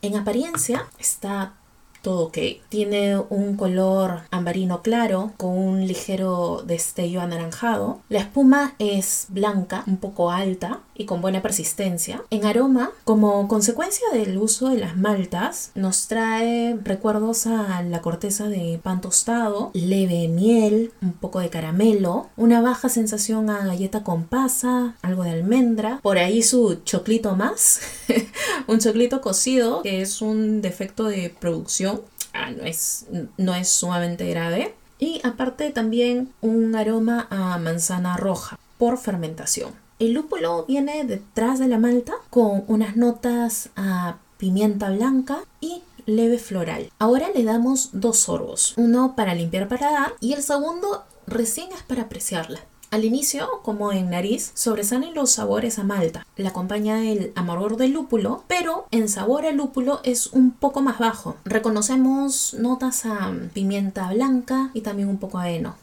En 0.01 0.15
apariencia 0.15 0.87
está 0.97 1.53
todo 2.01 2.27
ok. 2.27 2.37
Tiene 2.69 3.17
un 3.17 3.55
color 3.55 4.21
ambarino 4.31 4.81
claro 4.81 5.33
con 5.37 5.57
un 5.57 5.87
ligero 5.87 6.63
destello 6.65 7.21
anaranjado. 7.21 8.01
La 8.09 8.19
espuma 8.19 8.75
es 8.79 9.27
blanca, 9.29 9.83
un 9.87 9.97
poco 9.97 10.31
alta 10.31 10.81
y 10.95 11.05
con 11.05 11.21
buena 11.21 11.41
persistencia. 11.41 12.21
En 12.29 12.45
aroma, 12.45 12.91
como 13.05 13.47
consecuencia 13.47 14.05
del 14.11 14.37
uso 14.37 14.69
de 14.69 14.77
las 14.77 14.97
maltas, 14.97 15.71
nos 15.73 16.07
trae 16.07 16.77
recuerdos 16.83 17.47
a 17.47 17.81
la 17.83 18.01
corteza 18.01 18.49
de 18.49 18.79
pan 18.83 18.99
tostado, 18.99 19.71
leve 19.73 20.27
miel, 20.27 20.91
un 21.01 21.13
poco 21.13 21.39
de 21.39 21.49
caramelo, 21.49 22.27
una 22.35 22.61
baja 22.61 22.89
sensación 22.89 23.49
a 23.49 23.65
galleta 23.65 24.03
con 24.03 24.25
pasa, 24.25 24.95
algo 25.01 25.23
de 25.23 25.31
almendra, 25.31 25.99
por 26.03 26.17
ahí 26.17 26.43
su 26.43 26.81
choclito 26.83 27.35
más, 27.35 27.79
un 28.67 28.79
choclito 28.79 29.21
cocido 29.21 29.81
que 29.81 30.01
es 30.01 30.21
un 30.21 30.61
defecto 30.61 31.05
de 31.05 31.33
producción 31.39 31.98
Ah, 32.33 32.51
no, 32.51 32.63
es, 32.63 33.05
no 33.37 33.55
es 33.55 33.69
sumamente 33.69 34.29
grave. 34.29 34.75
Y 34.99 35.21
aparte 35.23 35.71
también 35.71 36.33
un 36.41 36.75
aroma 36.75 37.27
a 37.29 37.57
manzana 37.57 38.17
roja 38.17 38.59
por 38.77 38.97
fermentación. 38.97 39.73
El 39.99 40.13
lúpulo 40.13 40.65
viene 40.65 41.03
detrás 41.03 41.59
de 41.59 41.67
la 41.67 41.79
malta 41.79 42.13
con 42.29 42.63
unas 42.67 42.95
notas 42.95 43.69
a 43.75 44.17
pimienta 44.37 44.89
blanca 44.89 45.39
y 45.59 45.81
leve 46.05 46.39
floral. 46.39 46.89
Ahora 46.99 47.27
le 47.33 47.43
damos 47.43 47.89
dos 47.93 48.19
sorbos, 48.19 48.73
uno 48.77 49.15
para 49.15 49.35
limpiar 49.35 49.67
paladar 49.67 50.13
y 50.19 50.33
el 50.33 50.41
segundo 50.41 51.03
recién 51.27 51.71
es 51.71 51.83
para 51.83 52.03
apreciarla. 52.03 52.59
Al 52.91 53.05
inicio, 53.05 53.61
como 53.61 53.91
en 53.91 54.09
nariz, 54.09 54.51
sobresalen 54.55 55.13
los 55.13 55.31
sabores 55.31 55.77
a 55.77 55.83
malta. 55.83 56.25
La 56.37 56.49
acompaña 56.49 57.05
el 57.05 57.31
amargor 57.35 57.77
del 57.77 57.91
lúpulo, 57.91 58.43
pero 58.47 58.87
en 58.89 59.07
sabor 59.09 59.45
al 59.45 59.57
lúpulo 59.57 59.99
es 60.03 60.27
un 60.27 60.49
poco 60.49 60.81
más 60.81 60.97
bajo. 60.97 61.35
Reconocemos 61.45 62.55
notas 62.55 63.05
a 63.05 63.31
pimienta 63.53 64.11
blanca 64.11 64.71
y 64.73 64.81
también 64.81 65.07
un 65.07 65.19
poco 65.19 65.37
a 65.37 65.51
heno. 65.51 65.75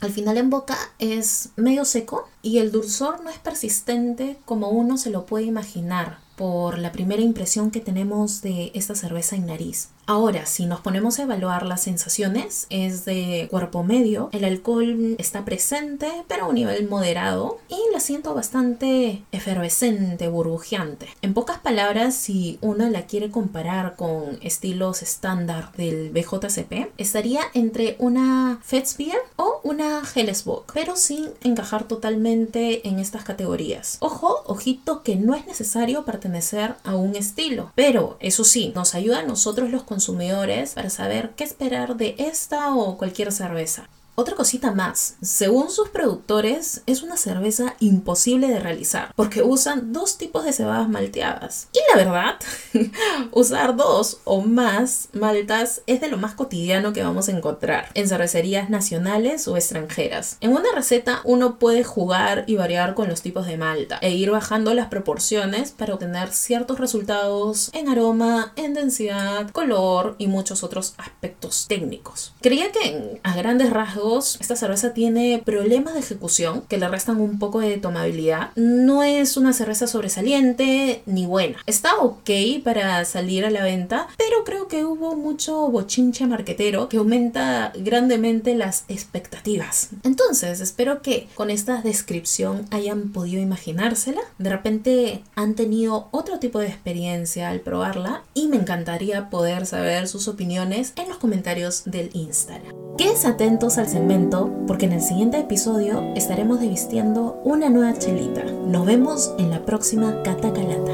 Al 0.00 0.10
final 0.10 0.36
en 0.36 0.50
boca 0.50 0.76
es 0.98 1.50
medio 1.56 1.86
seco 1.86 2.28
y 2.42 2.58
el 2.58 2.70
dulzor 2.70 3.22
no 3.22 3.30
es 3.30 3.38
persistente 3.38 4.36
como 4.44 4.68
uno 4.68 4.98
se 4.98 5.10
lo 5.10 5.24
puede 5.24 5.44
imaginar 5.44 6.18
por 6.42 6.76
la 6.78 6.90
primera 6.90 7.22
impresión 7.22 7.70
que 7.70 7.78
tenemos 7.78 8.42
de 8.42 8.72
esta 8.74 8.96
cerveza 8.96 9.36
en 9.36 9.46
nariz. 9.46 9.90
Ahora, 10.06 10.44
si 10.44 10.66
nos 10.66 10.80
ponemos 10.80 11.20
a 11.20 11.22
evaluar 11.22 11.64
las 11.64 11.82
sensaciones, 11.82 12.66
es 12.68 13.04
de 13.04 13.46
cuerpo 13.48 13.84
medio, 13.84 14.28
el 14.32 14.44
alcohol 14.44 15.14
está 15.18 15.44
presente, 15.44 16.10
pero 16.26 16.46
a 16.46 16.48
un 16.48 16.56
nivel 16.56 16.88
moderado, 16.88 17.58
y 17.68 17.76
la 17.92 18.00
siento 18.00 18.34
bastante 18.34 19.22
efervescente, 19.32 20.28
burbujeante. 20.28 21.08
En 21.20 21.34
pocas 21.34 21.58
palabras, 21.58 22.14
si 22.14 22.58
uno 22.62 22.88
la 22.88 23.06
quiere 23.06 23.30
comparar 23.30 23.96
con 23.96 24.38
estilos 24.42 25.02
estándar 25.02 25.72
del 25.76 26.10
BJCP, 26.10 26.92
estaría 26.96 27.42
entre 27.52 27.96
una 27.98 28.58
Fetzbier 28.62 29.18
o 29.36 29.60
una 29.62 30.02
Hellesbock, 30.14 30.72
pero 30.72 30.96
sin 30.96 31.30
encajar 31.42 31.84
totalmente 31.84 32.88
en 32.88 32.98
estas 32.98 33.24
categorías. 33.24 33.98
Ojo, 34.00 34.42
ojito 34.46 35.02
que 35.02 35.16
no 35.16 35.34
es 35.34 35.46
necesario 35.46 36.04
pertenecer 36.04 36.76
a 36.84 36.96
un 36.96 37.14
estilo, 37.14 37.72
pero 37.74 38.16
eso 38.20 38.44
sí, 38.44 38.72
nos 38.74 38.94
ayuda 38.94 39.20
a 39.20 39.24
nosotros 39.24 39.70
los 39.70 39.82
consumidores 39.82 40.72
para 40.74 40.90
saber 40.90 41.32
qué 41.36 41.44
esperar 41.44 41.96
de 41.96 42.14
esta 42.18 42.74
o 42.74 42.96
cualquier 42.96 43.32
cerveza. 43.32 43.88
Otra 44.14 44.34
cosita 44.34 44.72
más, 44.72 45.16
según 45.22 45.70
sus 45.70 45.88
productores 45.88 46.82
es 46.84 47.02
una 47.02 47.16
cerveza 47.16 47.76
imposible 47.80 48.48
de 48.48 48.60
realizar 48.60 49.10
porque 49.16 49.42
usan 49.42 49.94
dos 49.94 50.18
tipos 50.18 50.44
de 50.44 50.52
cebadas 50.52 50.86
malteadas. 50.86 51.68
Y 51.72 51.78
la 51.90 52.04
verdad, 52.04 52.34
usar 53.32 53.74
dos 53.74 54.18
o 54.24 54.42
más 54.42 55.08
maltas 55.14 55.80
es 55.86 56.02
de 56.02 56.08
lo 56.08 56.18
más 56.18 56.34
cotidiano 56.34 56.92
que 56.92 57.02
vamos 57.02 57.28
a 57.28 57.32
encontrar 57.32 57.88
en 57.94 58.06
cervecerías 58.06 58.68
nacionales 58.68 59.48
o 59.48 59.56
extranjeras. 59.56 60.36
En 60.42 60.52
una 60.52 60.72
receta 60.74 61.22
uno 61.24 61.58
puede 61.58 61.82
jugar 61.82 62.44
y 62.46 62.56
variar 62.56 62.92
con 62.94 63.08
los 63.08 63.22
tipos 63.22 63.46
de 63.46 63.56
malta 63.56 63.96
e 64.02 64.10
ir 64.10 64.30
bajando 64.30 64.74
las 64.74 64.88
proporciones 64.88 65.70
para 65.70 65.94
obtener 65.94 66.32
ciertos 66.32 66.78
resultados 66.78 67.70
en 67.72 67.88
aroma, 67.88 68.52
en 68.56 68.74
densidad, 68.74 69.48
color 69.52 70.16
y 70.18 70.26
muchos 70.26 70.62
otros 70.62 70.92
aspectos 70.98 71.64
técnicos. 71.66 72.34
Creía 72.42 72.70
que 72.72 73.18
a 73.22 73.34
grandes 73.34 73.70
rasgos 73.70 74.01
esta 74.40 74.56
cerveza 74.56 74.94
tiene 74.94 75.42
problemas 75.44 75.94
de 75.94 76.00
ejecución 76.00 76.62
que 76.68 76.78
le 76.78 76.88
restan 76.88 77.20
un 77.20 77.38
poco 77.38 77.60
de 77.60 77.76
tomabilidad. 77.78 78.50
No 78.56 79.02
es 79.02 79.36
una 79.36 79.52
cerveza 79.52 79.86
sobresaliente 79.86 81.02
ni 81.06 81.26
buena. 81.26 81.58
Está 81.66 81.96
ok 81.96 82.30
para 82.64 83.04
salir 83.04 83.44
a 83.44 83.50
la 83.50 83.62
venta, 83.62 84.08
pero 84.16 84.44
creo 84.44 84.68
que 84.68 84.84
hubo 84.84 85.14
mucho 85.16 85.68
bochinche 85.68 86.26
marquetero 86.26 86.88
que 86.88 86.96
aumenta 86.96 87.72
grandemente 87.76 88.54
las 88.54 88.84
expectativas. 88.88 89.90
Entonces, 90.02 90.60
espero 90.60 91.02
que 91.02 91.28
con 91.34 91.50
esta 91.50 91.82
descripción 91.82 92.66
hayan 92.70 93.12
podido 93.12 93.42
imaginársela. 93.42 94.20
De 94.38 94.50
repente 94.50 95.22
han 95.34 95.54
tenido 95.54 96.08
otro 96.10 96.38
tipo 96.38 96.58
de 96.58 96.68
experiencia 96.68 97.48
al 97.48 97.60
probarla 97.60 98.22
y 98.34 98.48
me 98.48 98.56
encantaría 98.56 99.30
poder 99.30 99.66
saber 99.66 100.08
sus 100.08 100.28
opiniones 100.28 100.92
en 100.96 101.08
los 101.08 101.18
comentarios 101.18 101.84
del 101.84 102.10
Instagram. 102.14 102.72
Quédense 102.96 103.26
atentos 103.26 103.78
al 103.78 103.88
segmento 103.92 104.50
porque 104.66 104.86
en 104.86 104.92
el 104.92 105.02
siguiente 105.02 105.38
episodio 105.38 106.02
estaremos 106.16 106.60
devistiendo 106.60 107.38
una 107.44 107.68
nueva 107.68 107.98
chelita. 107.98 108.42
Nos 108.42 108.86
vemos 108.86 109.34
en 109.38 109.50
la 109.50 109.66
próxima 109.66 110.22
Cata 110.22 110.50
Calata. 110.50 110.92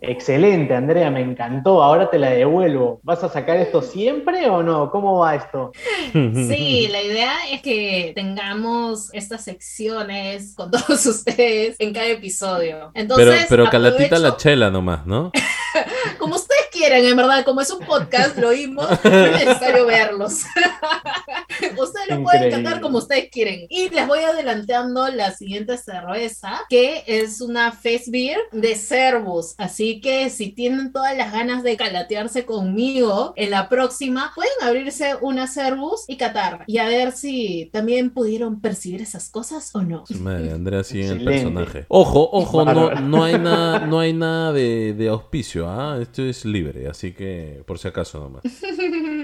Excelente, 0.00 0.74
Andrea, 0.74 1.10
me 1.10 1.20
encantó. 1.20 1.82
Ahora 1.82 2.08
te 2.08 2.18
la 2.18 2.30
devuelvo. 2.30 3.00
¿Vas 3.02 3.22
a 3.24 3.28
sacar 3.28 3.58
esto 3.58 3.82
siempre 3.82 4.48
o 4.48 4.62
no? 4.62 4.90
¿Cómo 4.90 5.18
va 5.18 5.34
esto? 5.34 5.72
Sí, 6.12 6.88
la 6.90 7.02
idea 7.02 7.32
es 7.50 7.60
que 7.60 8.12
tengamos 8.14 9.12
estas 9.12 9.44
secciones 9.44 10.54
con 10.54 10.70
todos 10.70 11.04
ustedes 11.04 11.76
en 11.78 11.92
cada 11.92 12.06
episodio. 12.06 12.90
Entonces, 12.94 13.46
pero, 13.48 13.64
pero 13.64 13.70
calatita 13.70 14.18
la 14.18 14.36
chela 14.36 14.70
nomás, 14.70 15.04
¿no? 15.06 15.30
Como 16.18 16.36
ustedes 16.36 16.68
quieran, 16.74 17.04
en 17.04 17.16
verdad, 17.16 17.44
como 17.44 17.60
es 17.60 17.70
un 17.70 17.86
podcast, 17.86 18.36
lo 18.36 18.48
oímos, 18.48 18.88
no 19.04 19.10
es 19.10 19.46
necesario 19.46 19.86
verlos. 19.86 20.42
ustedes 21.78 22.08
lo 22.10 22.22
pueden 22.22 22.50
cantar 22.50 22.80
como 22.80 22.98
ustedes 22.98 23.28
quieren. 23.30 23.66
Y 23.70 23.88
les 23.90 24.06
voy 24.06 24.20
adelantando 24.20 25.08
la 25.08 25.32
siguiente 25.32 25.78
cerveza, 25.78 26.60
que 26.68 27.04
es 27.06 27.40
una 27.40 27.72
Face 27.72 28.04
Beer 28.08 28.38
de 28.52 28.74
Servus. 28.74 29.54
Así 29.58 30.00
que 30.00 30.30
si 30.30 30.50
tienen 30.50 30.92
todas 30.92 31.16
las 31.16 31.32
ganas 31.32 31.62
de 31.62 31.76
calatearse 31.76 32.44
conmigo 32.44 33.32
en 33.36 33.50
la 33.50 33.68
próxima, 33.68 34.32
pueden 34.34 34.52
abrirse 34.62 35.14
una 35.20 35.46
Servus 35.46 36.04
y 36.08 36.16
catar. 36.16 36.64
Y 36.66 36.78
a 36.78 36.88
ver 36.88 37.12
si 37.12 37.70
también 37.72 38.10
pudieron 38.10 38.60
percibir 38.60 39.02
esas 39.02 39.30
cosas 39.30 39.70
o 39.74 39.82
no. 39.82 40.04
Madre, 40.20 40.52
Andrea 40.52 40.82
sigue 40.82 41.08
el 41.08 41.24
personaje. 41.24 41.86
Ojo, 41.88 42.28
ojo, 42.32 42.64
no, 42.64 42.90
no 42.94 43.24
hay 43.24 43.38
nada, 43.38 43.80
no 43.86 44.00
hay 44.00 44.12
nada 44.12 44.52
de, 44.52 44.94
de 44.94 45.08
auspicio, 45.08 45.68
¿ah? 45.68 45.98
Esto 46.00 46.22
es 46.22 46.44
libre, 46.44 46.63
así 46.90 47.12
que 47.12 47.62
por 47.66 47.78
si 47.78 47.88
acaso 47.88 48.20
nomás. 48.20 48.42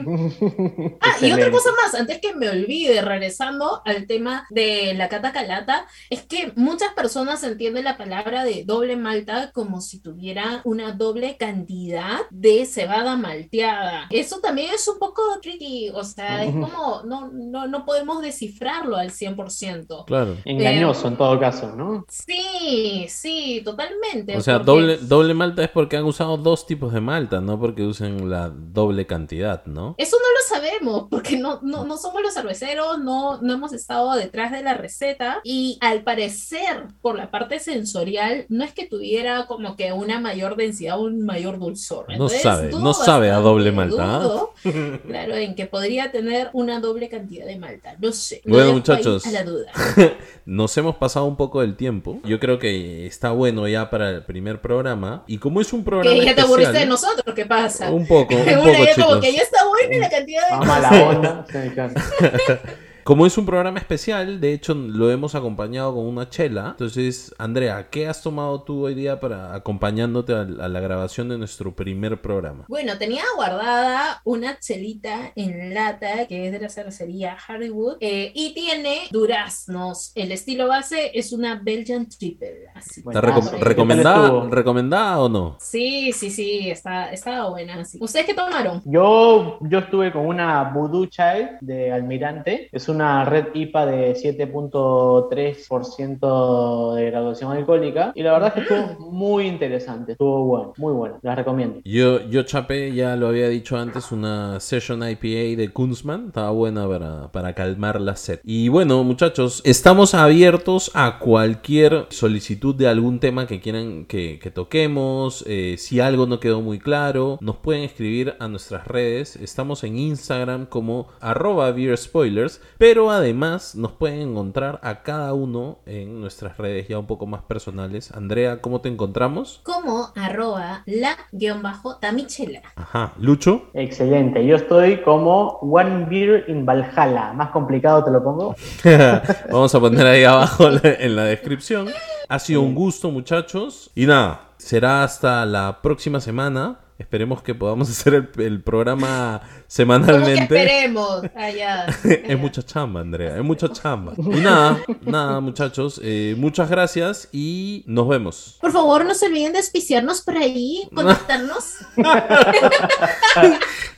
ah, 1.01 1.17
y 1.21 1.33
otra 1.33 1.51
cosa 1.51 1.71
más, 1.83 1.95
antes 1.95 2.21
que 2.21 2.35
me 2.35 2.49
olvide, 2.49 3.03
regresando 3.03 3.83
al 3.85 4.07
tema 4.07 4.47
de 4.51 4.95
la 4.95 5.09
cata 5.09 5.33
calata, 5.33 5.87
es 6.09 6.23
que 6.23 6.53
muchas 6.57 6.93
personas 6.95 7.43
entienden 7.45 7.85
la 7.85 7.97
palabra 7.97 8.45
de 8.45 8.65
doble 8.65 8.97
malta 8.97 9.51
como 9.53 9.81
si 9.81 10.01
tuviera 10.01 10.61
una 10.65 10.93
doble 10.93 11.37
cantidad 11.37 12.21
de 12.31 12.67
cebada 12.67 13.17
malteada. 13.17 14.07
Eso 14.11 14.41
también 14.41 14.71
es 14.75 14.87
un 14.89 14.99
poco 14.99 15.23
tricky, 15.41 15.91
o 15.91 16.05
sea, 16.05 16.45
es 16.45 16.53
como, 16.53 17.03
no, 17.05 17.31
no, 17.33 17.67
no 17.67 17.85
podemos 17.85 18.23
descifrarlo 18.23 18.97
al 18.97 19.11
100%. 19.11 20.05
Claro. 20.07 20.37
Engañoso 20.45 21.09
en 21.09 21.17
todo 21.17 21.39
caso, 21.39 21.75
¿no? 21.77 22.05
Sí, 22.09 23.07
sí, 23.09 23.63
totalmente. 23.65 24.37
O 24.37 24.41
sea, 24.41 24.59
doble, 24.59 24.99
doble 24.99 25.35
malta 25.35 25.63
es 25.63 25.71
porque 25.71 25.97
han 25.97 26.05
usado 26.05 26.37
dos 26.37 26.67
tipos 26.67 26.93
de 26.93 27.01
malta, 27.01 27.30
no 27.41 27.61
porque 27.61 27.83
usen 27.83 28.29
la 28.29 28.51
doble 28.51 29.07
cantidad, 29.07 29.65
¿no? 29.67 29.95
Eso 29.99 30.17
no 30.19 30.29
lo 30.29 30.57
sabemos, 30.57 31.07
porque 31.11 31.37
no, 31.39 31.61
no, 31.63 31.85
no 31.85 31.97
somos 31.97 32.23
los 32.23 32.35
cerveceros, 32.35 32.99
no, 32.99 33.41
no 33.41 33.53
hemos 33.53 33.73
estado 33.73 34.15
detrás 34.15 34.51
de 34.53 34.63
la 34.63 34.75
receta 34.75 35.41
y 35.45 35.79
al 35.81 36.03
parecer, 36.03 36.87
por 37.01 37.17
la 37.17 37.31
parte 37.31 37.61
sensorial, 37.61 38.47
no 38.49 38.65
es 38.65 38.73
que 38.73 38.87
tuviera 38.87 39.47
como 39.47 39.77
que 39.77 39.93
una 39.93 40.21
mayor 40.21 40.57
densidad, 40.57 40.99
un 40.99 41.25
mayor 41.25 41.59
dulzor. 41.59 42.07
no 42.17 42.29
sabe, 42.29 42.71
no 42.71 42.95
sabe 42.95 43.31
a 43.31 43.37
doble 43.37 43.73
malta. 43.73 44.23
claro, 45.07 45.35
en 45.37 45.55
que 45.55 45.67
podría 45.67 46.11
tener 46.11 46.51
una 46.53 46.81
doble 46.81 47.09
cantidad 47.09 47.47
de 47.47 47.59
malta. 47.59 47.97
No 48.01 48.13
sé. 48.13 48.43
Bueno, 48.45 48.73
muchachos, 48.73 49.27
a 49.27 49.33
la 49.33 49.45
duda. 49.45 49.73
nos 50.47 50.77
hemos 50.77 50.97
pasado 50.97 51.27
un 51.27 51.37
poco 51.37 51.61
del 51.61 51.77
tiempo. 51.77 52.21
Yo 52.25 52.41
creo 52.41 52.59
que 52.59 53.07
está 53.07 53.31
bueno 53.31 53.69
ya 53.69 53.91
para 53.91 54.11
el 54.11 54.25
primer 54.25 54.61
programa. 54.61 55.25
Y 55.27 55.39
como 55.39 55.61
es 55.61 55.73
un 55.73 55.85
programa. 55.85 56.19
Que 56.19 56.25
ya 56.25 56.35
te 56.35 56.41
aburriste 56.41 56.79
de 56.79 56.87
nosotros, 56.87 57.20
¿qué 57.35 57.47
pasa? 57.47 57.91
Un 57.91 58.07
poco, 58.07 58.35
un 58.35 58.45
poco, 58.45 58.71
chicos. 58.71 59.05
Como 59.05 59.21
que 59.21 59.33
ya 59.33 59.43
está 59.43 59.67
buena 59.67 59.99
la 59.99 60.11
cantidad 60.11 60.43
de. 60.49 60.51
Vamos 60.51 60.69
a 60.69 60.81
la 60.81 61.09
onda. 61.09 61.47
como 63.11 63.27
es 63.27 63.37
un 63.37 63.45
programa 63.45 63.81
especial, 63.81 64.41
de 64.41 64.53
hecho 64.53 64.73
lo 64.73 65.11
hemos 65.11 65.35
acompañado 65.35 65.97
con 65.97 66.07
una 66.07 66.29
chela. 66.29 66.69
Entonces, 66.71 67.35
Andrea, 67.39 67.89
¿qué 67.91 68.07
has 68.07 68.23
tomado 68.23 68.63
tú 68.63 68.87
hoy 68.87 68.95
día 68.95 69.19
para 69.19 69.53
acompañándote 69.53 70.33
a, 70.33 70.45
la 70.45 70.79
grabación 70.79 71.29
de 71.29 71.37
nuestro 71.37 71.75
primer 71.75 72.23
programa? 72.23 72.67
Bueno, 72.69 72.97
tenía 72.99 73.25
guardada 73.35 74.21
una 74.23 74.61
chelita 74.61 75.33
en 75.35 75.75
lata 75.75 76.29
que 76.29 76.47
es 76.47 76.53
de 76.53 76.61
la 76.61 76.69
cervecería 76.69 77.37
Hollywood 77.49 77.97
eh, 77.99 78.31
y 78.33 78.55
tiene 78.55 79.09
duraznos. 79.11 80.13
El 80.15 80.31
estilo 80.31 80.69
base 80.69 81.11
es 81.13 81.33
una 81.33 81.57
Belgian 81.61 82.09
Triple. 82.09 82.67
¿Está 82.77 83.21
recomendada, 83.21 84.49
recomendada 84.49 85.19
o 85.19 85.29
no? 85.29 85.57
Sí, 85.59 86.13
sí, 86.13 86.31
sí, 86.31 86.71
está, 86.71 87.11
está 87.11 87.49
buena. 87.49 87.83
¿Ustedes 87.99 88.25
qué 88.25 88.35
tomaron? 88.35 88.83
Yo, 88.85 89.59
yo 89.63 89.81
estuve 89.81 90.13
con 90.13 90.27
una 90.27 90.63
Voodoo 90.73 91.07
Child 91.07 91.59
de 91.61 91.91
Almirante. 91.91 92.69
Es 92.71 92.89
una 92.89 93.00
red 93.25 93.47
IPA 93.55 93.87
de 93.87 94.15
7.3% 94.15 96.95
de 96.95 97.07
graduación 97.07 97.53
alcohólica. 97.53 98.13
Y 98.15 98.23
la 98.23 98.33
verdad 98.33 98.49
es 98.49 98.55
que 98.55 98.61
estuvo 98.61 99.11
muy 99.11 99.47
interesante. 99.47 100.13
Estuvo 100.13 100.45
bueno, 100.45 100.73
muy 100.77 100.93
bueno. 100.93 101.19
La 101.23 101.35
recomiendo. 101.35 101.81
Yo, 101.85 102.21
yo 102.29 102.43
chapé, 102.43 102.93
ya 102.93 103.17
lo 103.17 103.29
había 103.29 103.49
dicho 103.49 103.77
antes, 103.77 104.13
una 104.13 104.61
Session 104.61 105.03
IPA 105.03 105.61
de 105.61 105.71
Kunzman. 105.73 106.27
Estaba 106.29 106.51
buena 106.51 106.89
para, 106.89 107.33
para 107.33 107.55
calmar 107.55 108.01
la 108.01 108.17
sed. 108.17 108.41
Y 108.45 108.69
bueno, 108.69 109.03
muchachos, 109.05 109.63
estamos 109.65 110.15
abiertos 110.15 110.91
a 110.95 111.19
cualquier 111.19 112.07
solicitud 112.11 112.75
de 112.75 112.89
algún 112.89 113.21
tema 113.21 113.47
que 113.47 113.61
quieran 113.61 114.07
que, 114.07 114.39
toquemos. 114.55 115.45
Eh, 115.47 115.77
si 115.79 116.01
algo 116.01 116.27
no 116.27 116.41
quedó 116.41 116.61
muy 116.61 116.79
claro, 116.79 117.39
nos 117.41 117.57
pueden 117.57 117.83
escribir 117.83 118.35
a 118.41 118.49
nuestras 118.49 118.87
redes. 118.87 119.37
Estamos 119.37 119.85
en 119.85 119.99
Instagram 119.99 120.67
como 120.67 121.09
arroba 121.21 121.75
spoilers, 121.97 122.61
pero 122.81 123.11
además 123.11 123.75
nos 123.75 123.93
pueden 123.93 124.23
encontrar 124.31 124.81
a 124.83 125.03
cada 125.03 125.35
uno 125.35 125.81
en 125.85 126.19
nuestras 126.19 126.57
redes 126.57 126.89
ya 126.89 126.99
un 126.99 127.07
poco 127.07 127.27
más 127.27 127.43
personales. 127.43 128.11
Andrea, 128.11 128.63
¿cómo 128.63 128.81
te 128.81 128.89
encontramos? 128.89 129.61
Como 129.65 130.09
arroba 130.17 130.83
la-tamichela. 130.87 132.63
Ajá, 132.77 133.13
Lucho. 133.19 133.69
Excelente, 133.75 134.47
yo 134.47 134.57
estoy 134.57 135.03
como 135.03 135.59
One 135.59 136.07
Beer 136.07 136.47
in 136.49 136.65
Valhalla. 136.65 137.35
Más 137.35 137.51
complicado 137.51 138.03
te 138.03 138.11
lo 138.13 138.25
pongo. 138.25 138.57
Vamos 139.53 139.75
a 139.75 139.79
poner 139.79 140.07
ahí 140.07 140.25
abajo 140.25 140.71
en 140.83 141.17
la 141.17 141.25
descripción. 141.25 141.89
Ha 142.31 142.39
sido 142.39 142.63
un 142.63 142.75
gusto, 142.75 143.11
muchachos. 143.11 143.91
Y 143.95 144.07
nada, 144.07 144.53
será 144.57 145.05
hasta 145.05 145.45
la 145.45 145.83
próxima 145.83 146.19
semana. 146.19 146.79
Esperemos 147.01 147.43
que 147.43 147.55
podamos 147.55 147.89
hacer 147.99 148.29
el, 148.37 148.63
programa 148.63 149.41
semanalmente. 149.67 150.43
esperemos. 150.43 151.23
Allá, 151.35 151.87
es 152.05 152.39
mucha 152.39 152.63
chamba, 152.63 153.01
Andrea. 153.01 153.39
Es 153.39 153.43
mucha 153.43 153.73
chamba. 153.73 154.13
Y 154.19 154.41
nada, 154.41 154.79
nada, 155.01 155.41
muchachos. 155.41 155.99
Eh, 156.05 156.35
muchas 156.37 156.69
gracias 156.69 157.29
y 157.33 157.83
nos 157.87 158.07
vemos. 158.07 158.59
Por 158.61 158.71
favor, 158.71 159.05
no 159.07 159.15
se 159.15 159.27
olviden 159.27 159.53
de 159.53 159.59
auspiciarnos 159.61 160.21
por 160.21 160.37
ahí, 160.37 160.89
contactarnos. 160.95 161.77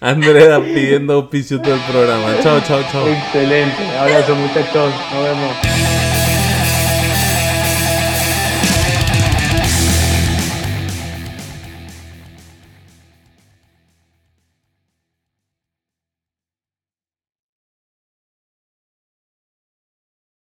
Andrea 0.01 0.61
pidiendo 0.61 1.15
auspicio 1.15 1.61
todo 1.61 1.75
el 1.75 1.81
programa. 1.81 2.41
Chao, 2.41 2.61
chao, 2.61 2.83
chao. 2.93 3.09
Excelente. 3.09 3.99
Abrazo, 3.99 4.37
muchachos. 4.37 4.93
Nos 5.13 5.25
vemos. 5.25 5.92